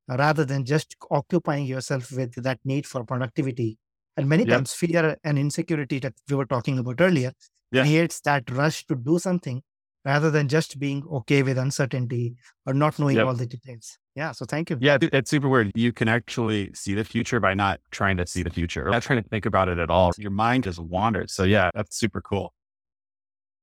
rather 0.08 0.44
than 0.44 0.64
just 0.64 0.96
occupying 1.10 1.66
yourself 1.66 2.12
with 2.12 2.34
that 2.44 2.60
need 2.64 2.86
for 2.86 3.04
productivity. 3.04 3.78
And 4.16 4.28
many 4.28 4.44
Yep. 4.44 4.50
times, 4.56 4.72
fear 4.74 5.16
and 5.24 5.38
insecurity 5.38 5.98
that 6.00 6.14
we 6.28 6.36
were 6.36 6.46
talking 6.46 6.78
about 6.78 7.00
earlier 7.00 7.32
Yeah. 7.70 7.82
creates 7.84 8.20
that 8.22 8.50
rush 8.50 8.84
to 8.86 8.94
do 8.94 9.18
something 9.18 9.62
rather 10.04 10.30
than 10.30 10.48
just 10.48 10.78
being 10.78 11.04
okay 11.06 11.42
with 11.42 11.56
uncertainty 11.56 12.34
or 12.66 12.74
not 12.74 12.98
knowing 12.98 13.16
Yep. 13.16 13.26
all 13.26 13.34
the 13.34 13.46
details. 13.46 13.98
Yeah. 14.14 14.32
So 14.32 14.44
thank 14.44 14.68
you. 14.68 14.76
Yeah, 14.80 14.98
it's 15.00 15.30
super 15.30 15.48
weird. 15.48 15.70
You 15.74 15.92
can 15.92 16.08
actually 16.08 16.70
see 16.74 16.92
the 16.94 17.04
future 17.04 17.40
by 17.40 17.54
not 17.54 17.80
trying 17.90 18.16
to 18.18 18.26
see 18.26 18.42
the 18.42 18.50
future, 18.50 18.86
or 18.86 18.90
not 18.90 19.02
trying 19.02 19.22
to 19.22 19.28
think 19.28 19.46
about 19.46 19.68
it 19.68 19.78
at 19.78 19.88
all. 19.90 20.12
Your 20.18 20.30
mind 20.32 20.64
just 20.64 20.78
wanders. 20.78 21.32
So 21.32 21.44
yeah, 21.44 21.70
that's 21.74 21.96
super 21.96 22.20
cool. 22.20 22.52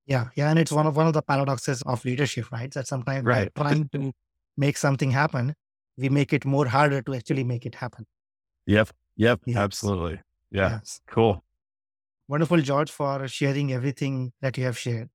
Yeah. 0.08 0.30
Yeah. 0.36 0.50
And 0.50 0.58
it's 0.58 0.72
one 0.72 0.88
of 0.88 0.96
one 0.96 1.06
of 1.06 1.14
the 1.14 1.22
paradoxes 1.22 1.84
of 1.84 2.04
leadership, 2.04 2.52
right? 2.52 2.72
That 2.74 2.88
sometimes 2.88 3.26
Right. 3.26 3.54
trying 3.56 3.90
to 3.90 4.12
make 4.58 4.78
something 4.78 5.12
happen, 5.12 5.54
we 5.98 6.10
make 6.10 6.34
it 6.34 6.46
more 6.46 6.66
harder 6.68 7.02
to 7.04 7.14
actually 7.14 7.44
make 7.44 7.66
it 7.68 7.76
happen. 7.76 8.08
Yep. 8.66 8.90
Yep. 9.18 9.42
Yes. 9.46 9.58
Absolutely. 9.58 10.22
Yeah. 10.52 10.70
Yes. 10.72 11.02
Cool. 11.08 11.44
Wonderful, 12.28 12.62
George, 12.62 12.92
for 12.92 13.28
sharing 13.28 13.74
everything 13.74 14.34
that 14.42 14.58
you 14.58 14.64
have 14.66 14.78
shared. 14.78 15.10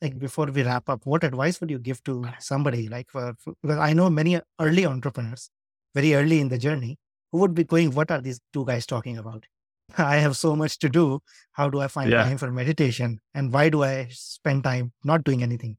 Like 0.00 0.18
before 0.18 0.46
we 0.46 0.62
wrap 0.62 0.88
up, 0.88 1.06
what 1.06 1.24
advice 1.24 1.60
would 1.60 1.70
you 1.70 1.78
give 1.78 2.02
to 2.04 2.24
somebody 2.40 2.88
like 2.88 3.10
for, 3.10 3.34
because 3.62 3.78
I 3.78 3.92
know 3.92 4.10
many 4.10 4.40
early 4.60 4.84
entrepreneurs, 4.84 5.50
very 5.94 6.14
early 6.14 6.40
in 6.40 6.48
the 6.48 6.58
journey, 6.58 6.98
who 7.30 7.38
would 7.38 7.54
be 7.54 7.64
going, 7.64 7.92
"What 7.92 8.10
are 8.10 8.20
these 8.20 8.40
two 8.52 8.64
guys 8.66 8.84
talking 8.84 9.16
about? 9.16 9.46
I 9.98 10.16
have 10.16 10.36
so 10.36 10.56
much 10.56 10.78
to 10.80 10.88
do. 10.88 11.20
How 11.52 11.70
do 11.70 11.80
I 11.80 11.86
find 11.88 12.10
Yeah. 12.10 12.24
time 12.24 12.38
for 12.38 12.50
meditation? 12.50 13.20
And 13.34 13.52
why 13.52 13.68
do 13.68 13.84
I 13.84 14.08
spend 14.10 14.64
time 14.64 14.92
not 15.04 15.22
doing 15.24 15.42
anything?" 15.42 15.76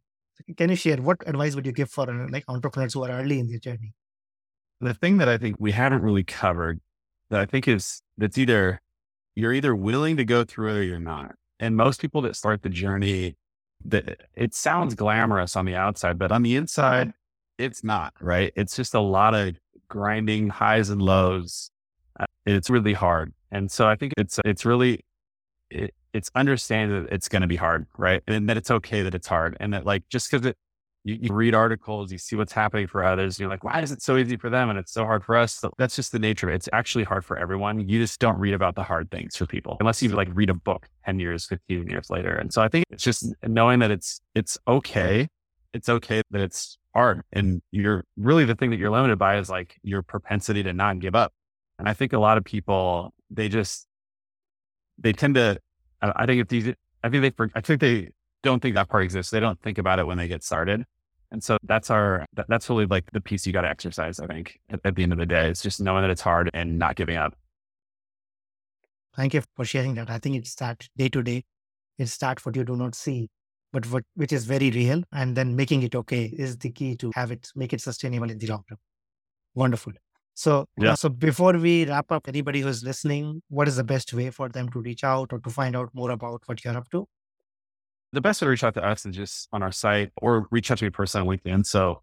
Can 0.58 0.70
you 0.70 0.76
share 0.76 0.98
what 0.98 1.28
advice 1.28 1.56
would 1.56 1.66
you 1.66 1.72
give 1.74 1.92
for 1.92 2.06
like 2.30 2.46
entrepreneurs 2.48 2.94
who 2.94 3.04
are 3.04 3.12
early 3.12 3.40
in 3.40 3.48
their 3.48 3.60
journey? 3.60 3.94
The 4.82 4.94
thing 4.94 5.18
that 5.18 5.30
I 5.30 5.38
think 5.38 5.58
we 5.60 5.72
haven't 5.72 6.02
really 6.02 6.24
covered 6.24 6.80
that 7.34 7.42
I 7.42 7.46
think 7.46 7.68
is 7.68 8.02
that's 8.18 8.38
either 8.38 8.80
you're 9.36 9.54
either 9.54 9.76
willing 9.76 10.18
to 10.18 10.26
go 10.26 10.44
through 10.44 10.70
it 10.70 10.78
or 10.78 10.84
you're 10.84 11.00
not. 11.00 11.34
And 11.60 11.76
most 11.76 12.00
people 12.00 12.22
that 12.22 12.36
start 12.36 12.62
the 12.62 12.70
journey, 12.70 13.36
that 13.86 14.22
it 14.36 14.54
sounds 14.54 14.94
glamorous 14.94 15.56
on 15.56 15.66
the 15.66 15.76
outside, 15.76 16.20
but 16.20 16.32
on 16.32 16.44
the 16.44 16.56
inside, 16.56 17.14
it's 17.58 17.84
not, 17.84 18.14
right? 18.22 18.54
It's 18.56 18.76
just 18.76 18.94
a 18.94 19.00
lot 19.00 19.34
of 19.34 19.56
grinding 19.90 20.50
highs 20.50 20.90
and 20.90 21.02
lows. 21.02 21.72
Uh, 22.20 22.26
It's 22.46 22.70
really 22.70 22.94
hard. 22.94 23.34
And 23.52 23.72
so 23.72 23.88
I 23.88 23.96
think 23.96 24.14
it's, 24.18 24.40
it's 24.46 24.64
really, 24.64 25.04
it, 25.72 25.94
it's 26.14 26.30
understanding 26.36 27.04
that 27.04 27.14
it's 27.14 27.30
going 27.30 27.42
to 27.42 27.48
be 27.48 27.56
hard, 27.56 27.88
right? 27.98 28.22
And 28.28 28.48
that 28.50 28.58
it's 28.58 28.70
okay 28.70 29.02
that 29.02 29.16
it's 29.16 29.28
hard. 29.28 29.58
And 29.60 29.74
that 29.74 29.86
like, 29.86 30.08
just 30.10 30.30
because 30.30 30.46
it, 30.46 30.58
you, 31.04 31.18
you 31.22 31.34
read 31.34 31.54
articles, 31.54 32.12
you 32.12 32.18
see 32.18 32.36
what's 32.36 32.54
happening 32.54 32.88
for 32.88 33.04
others, 33.04 33.40
you're 33.40 33.50
like, 33.50 33.64
why 33.64 33.82
is 33.82 33.92
it 33.92 34.02
so 34.02 34.18
easy 34.18 34.38
for 34.38 34.50
them 34.50 34.70
and 34.70 34.80
it's 34.80 34.92
so 34.92 35.06
hard 35.06 35.24
for 35.24 35.36
us? 35.36 35.54
So 35.54 35.72
that's 35.78 35.96
just 35.96 36.12
the 36.12 36.20
nature 36.20 36.48
of 36.48 36.54
it. 36.54 36.58
It's 36.58 36.70
actually 36.74 37.04
hard 37.04 37.26
for 37.26 37.38
everyone. 37.38 37.88
You 37.88 38.00
just 38.00 38.20
don't 38.20 38.38
read 38.38 38.54
about 38.54 38.76
the 38.76 38.84
hard 38.84 39.12
things 39.12 39.36
for 39.36 39.46
people 39.46 39.78
unless 39.80 40.02
you 40.02 40.10
like 40.10 40.30
read 40.34 40.50
a 40.50 40.54
book 40.54 40.88
10 41.06 41.20
years, 41.20 41.46
15 41.46 41.90
years 41.90 42.10
later. 42.10 42.34
And 42.34 42.54
so 42.54 42.62
I 42.62 42.68
think 42.68 42.86
it's 42.90 43.04
just 43.04 43.28
knowing 43.46 43.80
that 43.80 43.92
it's, 43.92 44.22
it's 44.34 44.58
okay. 44.68 45.28
It's 45.74 45.90
okay 45.90 46.22
that 46.32 46.42
it's 46.42 46.78
hard. 46.94 47.24
And 47.32 47.62
you're 47.72 48.06
really 48.16 48.46
the 48.46 48.56
thing 48.56 48.70
that 48.70 48.80
you're 48.80 48.92
limited 48.92 49.18
by 49.18 49.38
is 49.38 49.50
like 49.50 49.76
your 49.84 50.04
propensity 50.04 50.64
to 50.64 50.74
not 50.74 51.00
give 51.00 51.16
up. 51.16 51.34
And 51.80 51.90
I 51.90 51.94
think 51.94 52.14
a 52.14 52.20
lot 52.20 52.38
of 52.38 52.44
people, 52.44 53.14
they 53.30 53.50
just, 53.50 53.88
they 55.00 55.12
tend 55.12 55.36
to, 55.36 55.60
I 56.02 56.26
think 56.26 56.42
if 56.42 56.48
these, 56.48 56.74
I 57.04 57.10
think 57.10 57.36
they, 57.36 57.46
I 57.56 57.62
think 57.62 57.82
they 57.82 58.10
don't 58.44 58.62
think 58.62 58.76
that 58.76 58.90
part 58.90 59.04
exists. 59.04 59.32
They 59.32 59.40
don't 59.40 59.60
think 59.62 59.78
about 59.78 60.00
it 60.00 60.06
when 60.06 60.18
they 60.18 60.28
get 60.28 60.44
started. 60.44 60.84
And 61.32 61.44
so 61.44 61.58
that's 61.64 61.90
our, 61.90 62.26
that, 62.34 62.46
that's 62.48 62.70
really 62.70 62.86
like 62.86 63.12
the 63.12 63.22
piece 63.22 63.48
you 63.48 63.54
got 63.54 63.62
to 63.62 63.70
exercise, 63.70 64.20
I 64.20 64.28
think, 64.28 64.60
at, 64.70 64.80
at 64.84 64.96
the 64.96 65.02
end 65.02 65.14
of 65.14 65.18
the 65.18 65.26
day. 65.26 65.50
It's 65.50 65.64
just 65.64 65.82
knowing 65.82 66.04
that 66.04 66.12
it's 66.12 66.22
hard 66.22 66.52
and 66.54 66.78
not 66.78 66.96
giving 66.96 67.16
up. 67.18 67.34
Thank 69.16 69.34
you 69.34 69.42
for 69.56 69.66
sharing 69.66 69.96
that. 69.96 70.10
I 70.12 70.20
think 70.20 70.36
it's 70.36 70.54
that 70.56 70.88
day 70.96 71.10
to 71.10 71.24
day. 71.24 71.44
It's 71.98 72.18
that 72.18 72.46
what 72.46 72.56
you 72.56 72.64
do 72.64 72.76
not 72.76 72.96
see, 72.96 73.30
but 73.72 73.90
what 73.92 74.04
which 74.16 74.34
is 74.34 74.46
very 74.46 74.72
real, 74.72 75.04
and 75.12 75.36
then 75.36 75.56
making 75.56 75.84
it 75.84 75.94
okay 75.96 76.26
is 76.26 76.58
the 76.58 76.72
key 76.72 76.96
to 76.98 77.12
have 77.14 77.32
it 77.32 77.48
make 77.56 77.74
it 77.74 77.82
sustainable 77.82 78.32
in 78.32 78.40
the 78.40 78.48
long 78.48 78.64
term. 78.68 78.80
Wonderful. 79.54 79.94
So, 80.34 80.66
Yeah. 80.80 80.94
uh, 80.94 80.96
so 80.96 81.10
before 81.10 81.54
we 81.54 81.86
wrap 81.86 82.12
up, 82.12 82.28
anybody 82.28 82.62
who's 82.62 82.84
listening, 82.84 83.44
what 83.50 83.68
is 83.68 83.76
the 83.76 83.84
best 83.84 84.12
way 84.14 84.32
for 84.32 84.50
them 84.50 84.70
to 84.70 84.82
reach 84.82 85.04
out 85.04 85.32
or 85.32 85.40
to 85.40 85.50
find 85.52 85.76
out 85.76 85.90
more 85.94 86.10
about 86.10 86.42
what 86.48 86.66
you're 86.66 86.76
up 86.76 86.90
to? 86.90 87.06
The 88.14 88.22
best 88.22 88.42
way 88.42 88.46
to 88.46 88.50
reach 88.52 88.64
out 88.64 88.76
to 88.76 88.86
us 88.86 89.06
is 89.06 89.16
just 89.16 89.50
on 89.52 89.64
our 89.64 89.72
site 89.72 90.12
or 90.22 90.48
reach 90.52 90.70
out 90.72 90.78
to 90.78 90.86
me 90.86 90.92
personally 90.92 91.28
on 91.28 91.38
LinkedIn. 91.38 91.66
So 91.66 92.02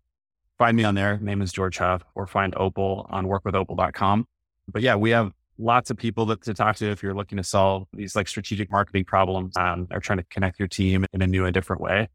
find 0.59 0.77
me 0.77 0.85
on 0.85 0.97
there. 0.97 1.19
Name 1.19 1.41
is 1.41 1.53
George 1.53 1.79
Huff 1.79 2.03
or 2.17 2.27
find 2.27 2.53
Opal 2.57 3.07
on 3.11 3.27
workwithopal.com. 3.27 4.27
But 4.69 4.83
yeah, 4.83 4.97
we 4.97 5.11
have 5.11 5.33
lots 5.57 5.91
of 5.91 5.97
people 5.97 6.27
that, 6.27 6.43
to 6.43 6.53
talk 6.53 6.77
to 6.77 6.91
if 6.91 7.03
you're 7.03 7.15
looking 7.15 7.39
to 7.39 7.45
solve 7.45 7.87
these 7.93 8.17
like 8.17 8.27
strategic 8.27 8.71
marketing 8.73 9.05
problems 9.05 9.57
um, 9.57 9.87
or 9.93 10.01
trying 10.01 10.19
to 10.19 10.25
connect 10.31 10.59
your 10.59 10.69
team 10.69 11.07
in 11.13 11.23
a 11.23 11.27
new 11.27 11.45
and 11.45 11.55
different 11.55 11.81
way. 11.81 12.09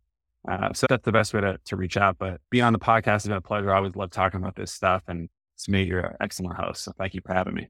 Uh, 0.48 0.74
so 0.74 0.86
that's 0.90 1.06
the 1.06 1.12
best 1.12 1.34
way 1.34 1.42
to, 1.42 1.58
to 1.66 1.76
reach 1.78 1.96
out. 1.96 2.18
But 2.20 2.42
on 2.62 2.74
the 2.74 2.80
podcast 2.80 3.16
it's 3.16 3.28
been 3.28 3.38
a 3.38 3.42
pleasure. 3.42 3.72
I 3.72 3.78
always 3.78 3.96
love 3.96 4.12
talking 4.12 4.42
about 4.42 4.56
this 4.58 4.74
stuff. 4.74 5.04
And 5.08 5.30
Sumit, 5.58 5.88
you're 5.88 6.02
an 6.02 6.18
excellent 6.20 6.58
host. 6.58 6.84
So 6.84 6.92
thank 6.98 7.14
you 7.14 7.22
for 7.26 7.34
having 7.34 7.54
me. 7.54 7.70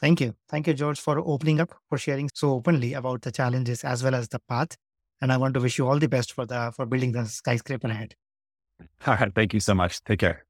Thank 0.00 0.20
you. 0.20 0.34
Thank 0.48 0.68
you, 0.68 0.74
George, 0.74 1.00
for 1.00 1.18
opening 1.18 1.60
up, 1.60 1.74
for 1.88 1.98
sharing 1.98 2.30
so 2.32 2.52
openly 2.52 2.94
about 2.94 3.22
the 3.22 3.32
challenges 3.32 3.84
as 3.84 4.02
well 4.02 4.14
as 4.14 4.28
the 4.28 4.40
path. 4.48 4.76
And 5.22 5.32
I 5.32 5.36
want 5.36 5.54
to 5.54 5.60
wish 5.60 5.78
you 5.78 5.86
all 5.88 5.98
the 5.98 6.08
best 6.08 6.32
for 6.32 6.44
the 6.44 6.72
for 6.76 6.84
building 6.84 7.12
the 7.12 7.24
skyscraper 7.26 7.86
ahead. 7.86 8.16
All 9.06 9.14
right. 9.14 9.32
Thank 9.34 9.54
you 9.54 9.60
so 9.60 9.72
much. 9.72 10.02
Take 10.02 10.18
care. 10.18 10.44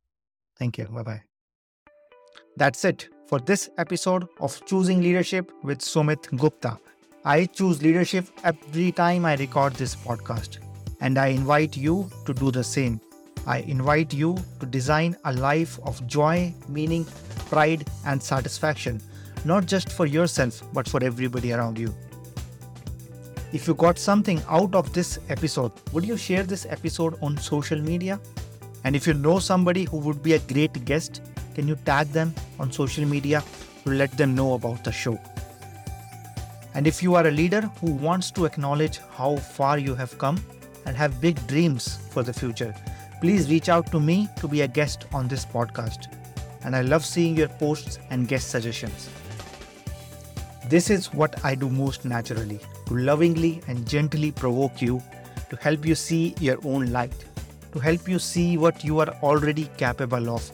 Thank 0.59 0.79
you. 0.79 0.87
Bye 0.87 1.03
bye. 1.03 1.23
That's 2.57 2.85
it 2.85 3.09
for 3.27 3.39
this 3.39 3.69
episode 3.79 4.27
of 4.41 4.65
Choosing 4.67 5.03
Leadership 5.03 5.53
with 5.63 5.81
Sumit 5.81 6.35
Gupta. 6.39 6.79
I 7.25 7.45
choose 7.47 7.83
leadership 7.83 8.27
every 8.45 8.93
time 8.93 9.25
I 9.25 9.37
record 9.37 9.75
this 9.75 9.95
podcast, 9.95 10.59
and 11.01 11.19
I 11.19 11.29
invite 11.29 11.77
you 11.77 12.11
to 12.27 12.35
do 12.35 12.51
the 12.51 12.65
same. 12.65 13.01
I 13.47 13.59
invite 13.59 14.13
you 14.15 14.37
to 14.61 14.67
design 14.67 15.17
a 15.25 15.33
life 15.33 15.79
of 15.85 16.07
joy, 16.07 16.55
meaning, 16.69 17.07
pride, 17.51 17.89
and 18.07 18.23
satisfaction, 18.23 19.01
not 19.45 19.67
just 19.67 19.93
for 19.93 20.07
yourself, 20.07 20.63
but 20.73 20.89
for 20.89 21.03
everybody 21.03 21.53
around 21.53 21.79
you. 21.79 21.95
If 23.53 23.69
you 23.69 23.75
got 23.75 23.99
something 23.99 24.41
out 24.49 24.75
of 24.75 24.95
this 24.95 25.19
episode, 25.29 25.73
would 25.93 26.07
you 26.07 26.17
share 26.17 26.43
this 26.43 26.65
episode 26.65 27.19
on 27.21 27.37
social 27.37 27.79
media? 27.79 28.19
And 28.85 28.97
if 28.97 29.07
you 29.07 29.13
know 29.13 29.39
somebody 29.41 29.85
who 29.85 29.99
would 29.99 30.23
be 30.23 30.33
a 30.33 30.39
great 30.39 30.87
guest, 30.87 31.21
can 31.55 31.69
you 31.69 31.77
tag 31.85 32.09
them 32.13 32.35
on 32.59 32.73
social 32.73 33.05
media 33.05 33.45
to 33.85 33.91
let 33.91 34.17
them 34.17 34.35
know 34.35 34.55
about 34.55 34.83
the 34.85 34.91
show? 34.91 35.21
And 36.73 36.87
if 36.87 37.03
you 37.03 37.15
are 37.15 37.27
a 37.27 37.31
leader 37.31 37.61
who 37.79 37.93
wants 37.93 38.31
to 38.31 38.47
acknowledge 38.47 39.01
how 39.19 39.37
far 39.37 39.79
you 39.79 39.95
have 39.97 40.17
come 40.17 40.43
and 40.87 40.97
have 40.97 41.21
big 41.21 41.47
dreams 41.47 41.99
for 42.11 42.23
the 42.23 42.33
future, 42.33 42.75
please 43.21 43.51
reach 43.51 43.69
out 43.69 43.93
to 43.93 44.01
me 44.01 44.31
to 44.37 44.49
be 44.49 44.63
a 44.63 44.69
guest 44.69 45.05
on 45.13 45.29
this 45.29 45.45
podcast. 45.45 46.11
And 46.65 46.75
I 46.75 46.81
love 46.81 47.05
seeing 47.05 47.37
your 47.37 47.49
posts 47.49 47.99
and 48.09 48.27
guest 48.27 48.49
suggestions. 48.49 49.11
This 50.71 50.89
is 50.89 51.13
what 51.13 51.45
I 51.45 51.55
do 51.55 51.69
most 51.69 52.07
naturally 52.07 52.59
to 52.93 52.99
lovingly 52.99 53.63
and 53.69 53.89
gently 53.89 54.31
provoke 54.31 54.83
you, 54.83 55.03
to 55.49 55.57
help 55.57 55.87
you 55.87 55.95
see 55.95 56.35
your 56.41 56.59
own 56.65 56.93
light, 56.93 57.25
to 57.73 57.79
help 57.79 58.09
you 58.09 58.19
see 58.19 58.59
what 58.59 58.85
you 58.85 59.01
are 59.01 59.09
already 59.23 59.69
capable 59.77 60.29
of. 60.29 60.51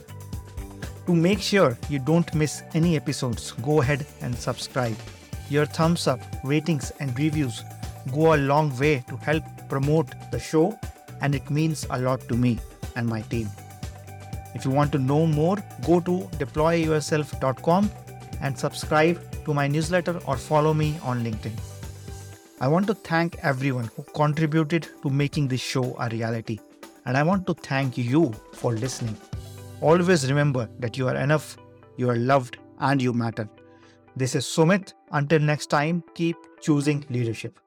To 1.06 1.14
make 1.14 1.40
sure 1.40 1.76
you 1.88 1.98
don't 1.98 2.32
miss 2.34 2.62
any 2.74 2.96
episodes, 2.96 3.52
go 3.62 3.80
ahead 3.80 4.06
and 4.20 4.34
subscribe. 4.36 4.96
Your 5.50 5.66
thumbs 5.66 6.06
up, 6.06 6.20
ratings, 6.44 6.92
and 7.00 7.18
reviews 7.18 7.64
go 8.12 8.34
a 8.34 8.36
long 8.36 8.76
way 8.78 9.04
to 9.08 9.16
help 9.16 9.44
promote 9.68 10.08
the 10.30 10.38
show, 10.38 10.78
and 11.20 11.34
it 11.34 11.50
means 11.50 11.86
a 11.90 11.98
lot 11.98 12.20
to 12.28 12.36
me 12.36 12.58
and 12.94 13.06
my 13.06 13.22
team. 13.22 13.48
If 14.54 14.64
you 14.64 14.70
want 14.70 14.92
to 14.92 14.98
know 14.98 15.26
more, 15.26 15.56
go 15.86 16.00
to 16.00 16.28
deployyourself.com 16.42 17.90
and 18.42 18.58
subscribe 18.58 19.18
to 19.44 19.54
my 19.54 19.66
newsletter 19.66 20.20
or 20.26 20.36
follow 20.36 20.74
me 20.74 20.98
on 21.02 21.24
LinkedIn. 21.24 21.67
I 22.60 22.66
want 22.66 22.88
to 22.88 22.94
thank 22.94 23.36
everyone 23.44 23.88
who 23.94 24.02
contributed 24.14 24.88
to 25.02 25.10
making 25.10 25.46
this 25.46 25.60
show 25.60 25.96
a 25.96 26.08
reality. 26.08 26.58
And 27.04 27.16
I 27.16 27.22
want 27.22 27.46
to 27.46 27.54
thank 27.54 27.96
you 27.96 28.32
for 28.52 28.72
listening. 28.72 29.16
Always 29.80 30.28
remember 30.28 30.68
that 30.80 30.98
you 30.98 31.06
are 31.06 31.14
enough, 31.14 31.56
you 31.96 32.10
are 32.10 32.16
loved, 32.16 32.58
and 32.80 33.00
you 33.00 33.12
matter. 33.12 33.48
This 34.16 34.34
is 34.34 34.44
Sumit. 34.44 34.92
Until 35.12 35.38
next 35.38 35.66
time, 35.66 36.02
keep 36.14 36.36
choosing 36.60 37.06
leadership. 37.10 37.60